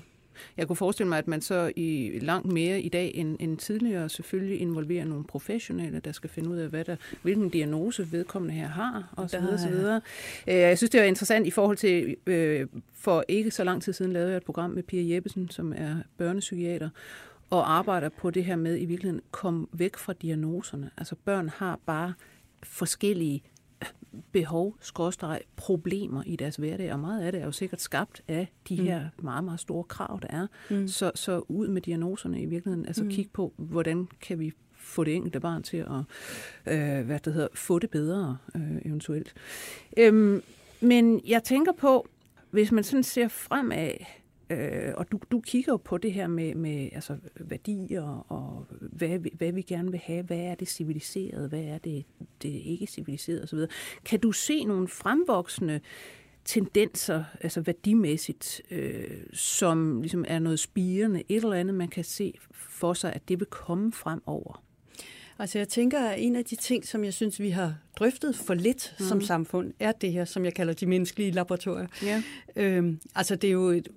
[0.57, 4.09] Jeg kunne forestille mig, at man så i langt mere i dag end, end tidligere
[4.09, 8.67] selvfølgelig involverer nogle professionelle, der skal finde ud af, hvad der, hvilken diagnose vedkommende her
[8.67, 10.01] har, og så videre, så videre.
[10.47, 13.93] Øh, jeg synes, det var interessant i forhold til, øh, for ikke så lang tid
[13.93, 16.89] siden lavede jeg et program med Pia Jeppesen, som er børnepsykiater,
[17.49, 20.89] og arbejder på det her med i virkeligheden kom væk fra diagnoserne.
[20.97, 22.13] Altså børn har bare
[22.63, 23.43] forskellige
[24.31, 28.53] behov, skråstreg, problemer i deres hverdag, og meget af det er jo sikkert skabt af
[28.69, 28.83] de mm.
[28.83, 30.47] her meget, meget store krav, der er.
[30.69, 30.87] Mm.
[30.87, 33.09] Så, så ud med diagnoserne i virkeligheden, altså mm.
[33.09, 35.89] kig på, hvordan kan vi få det enkelte barn til at
[36.73, 39.33] øh, hvad det hedder, få det bedre øh, eventuelt.
[39.97, 40.41] Øhm,
[40.81, 42.07] men jeg tænker på,
[42.51, 43.91] hvis man sådan ser fremad,
[44.49, 49.19] Øh, og du, du kigger jo på det her med, med altså, værdier og hvad,
[49.37, 50.23] hvad vi gerne vil have.
[50.23, 51.47] Hvad er det civiliserede?
[51.47, 52.05] Hvad er det,
[52.41, 53.59] det ikke civiliserede osv.
[54.05, 55.79] Kan du se nogle fremvoksende
[56.45, 62.33] tendenser, altså værdimæssigt, øh, som ligesom er noget spirende, et eller andet, man kan se
[62.51, 64.63] for sig, at det vil komme fremover?
[65.39, 68.53] Altså jeg tænker, at en af de ting, som jeg synes, vi har drøftet for
[68.53, 69.05] lidt mm.
[69.05, 71.87] som samfund, er det her, som jeg kalder de menneskelige laboratorier.
[72.03, 72.23] Ja.
[72.55, 73.87] Øhm, altså det er jo et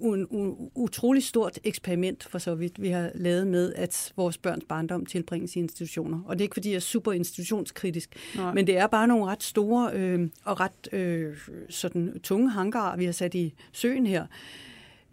[0.00, 4.64] un, un, utrolig stort eksperiment for så vidt, vi har lavet med, at vores børns
[4.68, 6.20] barndom tilbringes i institutioner.
[6.26, 8.54] Og det er ikke, fordi jeg er super institutionskritisk, Nej.
[8.54, 11.36] men det er bare nogle ret store øh, og ret øh,
[11.68, 14.26] sådan tunge hangarer, vi har sat i søen her.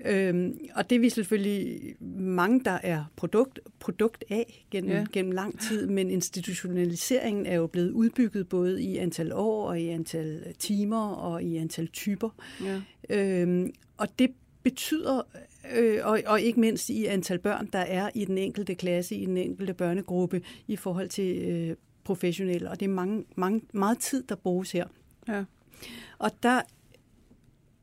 [0.06, 5.06] Øhm, og det er vi selvfølgelig mange, der er produkt, produkt af gennem, ja.
[5.14, 9.88] gennem lang tid, men institutionaliseringen er jo blevet udbygget både i antal år og i
[9.88, 12.30] antal timer og i antal typer.
[12.64, 12.82] Ja.
[13.10, 14.32] Øhm, og det
[14.64, 15.22] betyder,
[15.76, 19.26] øh, og, og ikke mindst i antal børn, der er i den enkelte klasse, i
[19.26, 22.70] den enkelte børnegruppe, i forhold til øh, professionelle.
[22.70, 24.88] Og det er mange, mange, meget tid, der bruges her.
[25.28, 25.44] Ja.
[26.20, 26.62] Og der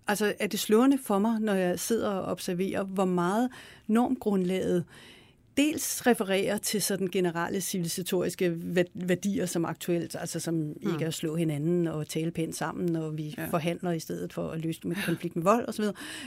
[0.06, 3.50] altså, er det slående for mig, når jeg sidder og observerer, hvor meget
[3.86, 5.13] normgrundlaget øh,
[5.56, 8.56] dels refererer til sådan generelle civilisatoriske
[8.94, 10.92] værdier som aktuelt, altså som mm.
[10.92, 13.46] ikke er at slå hinanden og tale pænt sammen, og vi ja.
[13.46, 15.84] forhandler i stedet for at løse med konflikt med vold osv.,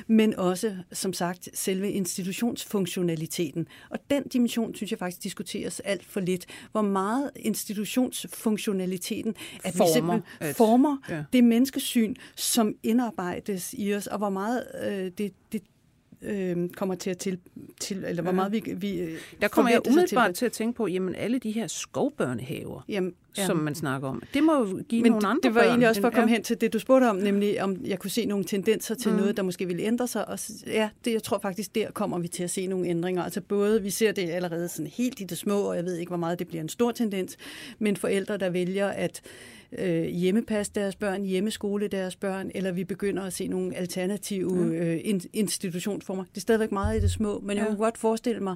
[0.07, 3.67] men også, som sagt, selve institutionsfunktionaliteten.
[3.89, 6.45] Og den dimension, synes jeg faktisk, diskuteres alt for lidt.
[6.71, 11.23] Hvor meget institutionsfunktionaliteten, at former, vi simpelthen former ja.
[11.33, 15.61] det menneskesyn, som indarbejdes i os, og hvor meget øh, det, det
[16.21, 17.39] øh, kommer til at til,
[17.79, 20.77] til eller hvor meget vi, vi øh, Der kommer jeg umiddelbart til, til at tænke
[20.77, 23.47] på, jamen alle de her skovbørnehaver, jamen, jamen.
[23.47, 25.89] som man snakker om, det må jo give Men nogle andre det var børn, egentlig
[25.89, 28.25] også for at komme hen til det, du spurgte om, nemlig om jeg kunne se
[28.25, 29.17] nogle tendenser til mm.
[29.17, 30.27] noget, der måske ville ændre sig.
[30.27, 33.23] Og ja, det, jeg tror faktisk, der kommer vi til at se nogle ændringer.
[33.23, 36.09] Altså både, vi ser det allerede sådan helt i det små, og jeg ved ikke,
[36.09, 37.37] hvor meget det bliver en stor tendens,
[37.79, 39.21] men forældre, der vælger at
[39.71, 44.71] øh, hjemmepasse deres børn, hjemmeskole deres børn, eller vi begynder at se nogle alternative mm.
[44.71, 44.99] øh,
[45.33, 46.23] institutionsformer.
[46.23, 47.63] Det er stadigvæk meget i det små, men ja.
[47.63, 48.55] jeg kunne godt forestille mig,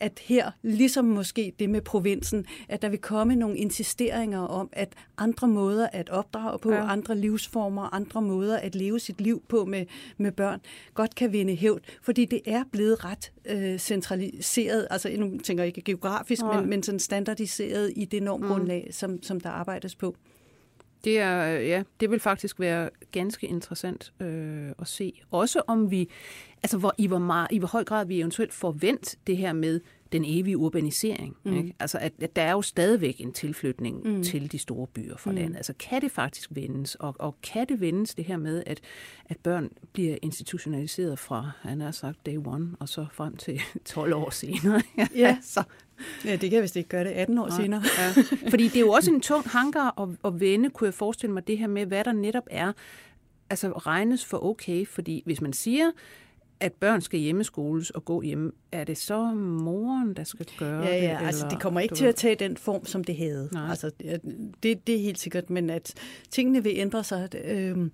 [0.00, 4.92] at her, ligesom måske det med provinsen, at der vil komme nogle insisteringer om, at
[5.18, 6.92] andre måder at opdrage på, ja.
[6.92, 9.86] andre livsformer, andre måder at leve sit liv på med,
[10.16, 10.60] med børn,
[10.94, 15.68] godt kan vinde hævd, fordi det er blevet ret øh, centraliseret, altså nu tænker jeg
[15.68, 16.60] ikke geografisk, ja.
[16.60, 18.92] men, men sådan standardiseret i det normgrundlag, mm.
[18.92, 20.16] som, som der arbejdes på.
[21.04, 25.12] Det er, ja, det vil faktisk være ganske interessant øh, at se.
[25.30, 26.08] Også om vi,
[26.62, 29.80] altså hvor, i, hvor meget, i hvor høj grad vi eventuelt forvent det her med
[30.12, 31.36] den evige urbanisering.
[31.44, 31.56] Mm.
[31.56, 31.74] Ikke?
[31.80, 34.22] Altså at, at der er jo stadigvæk en tilflytning mm.
[34.22, 35.36] til de store byer fra mm.
[35.36, 35.56] landet.
[35.56, 38.80] Altså kan det faktisk vendes, og, og kan det vendes det her med, at,
[39.24, 44.14] at børn bliver institutionaliseret fra, han har sagt day one, og så frem til 12
[44.14, 44.82] år senere.
[45.14, 45.62] ja, så
[46.24, 47.56] Ja, det kan vist ikke gøre det 18 år Nej.
[47.56, 47.82] senere.
[47.98, 48.22] Ja.
[48.50, 51.46] Fordi det er jo også en tung hanker at, at vende, kunne jeg forestille mig,
[51.46, 52.72] det her med, hvad der netop er,
[53.50, 54.86] altså regnes for okay.
[54.86, 55.90] Fordi hvis man siger,
[56.60, 60.94] at børn skal hjemmeskoles og gå hjem, er det så moren, der skal gøre ja,
[60.94, 61.02] ja, det?
[61.02, 63.48] Ja, altså det kommer ikke til at tage den form, som det havde.
[63.52, 63.70] Nej.
[63.70, 63.90] Altså,
[64.62, 65.94] det, det er helt sikkert, men at
[66.30, 67.90] tingene vil ændre sig, øh,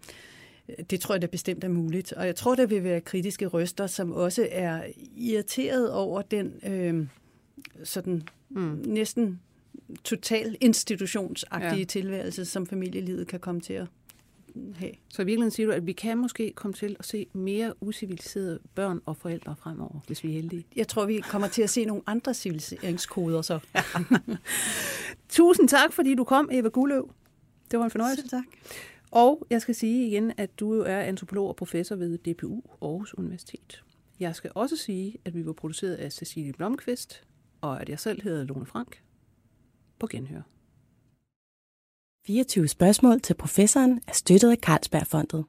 [0.91, 2.13] det tror jeg da bestemt er muligt.
[2.13, 4.83] Og jeg tror, der vil være kritiske røster, som også er
[5.17, 6.53] irriteret over den...
[6.67, 7.07] Øh,
[7.85, 8.83] sådan mm.
[8.87, 9.41] næsten
[10.05, 11.85] total institutionsagtige ja.
[11.85, 13.87] tilværelse, som familielivet kan komme til at
[14.75, 14.93] have.
[15.09, 18.59] Så i virkeligheden siger du, at vi kan måske komme til at se mere usiviliserede
[18.75, 20.67] børn og forældre fremover, hvis vi er heldige?
[20.77, 23.59] Jeg tror, vi kommer til at se nogle andre civiliseringskoder så.
[25.29, 27.11] Tusind tak, fordi du kom, Eva Gulløv.
[27.71, 28.23] Det var en fornøjelse.
[28.23, 28.45] Selv tak.
[29.11, 33.83] Og jeg skal sige igen, at du er antropolog og professor ved DPU Aarhus Universitet.
[34.21, 37.25] Jeg skal også sige, at vi var produceret af Cecilie Blomqvist,
[37.65, 39.03] og at jeg selv hedder Lone Frank.
[39.99, 40.43] På genhør.
[42.27, 45.45] 24 spørgsmål til professoren er støttet af Carlsbergfondet.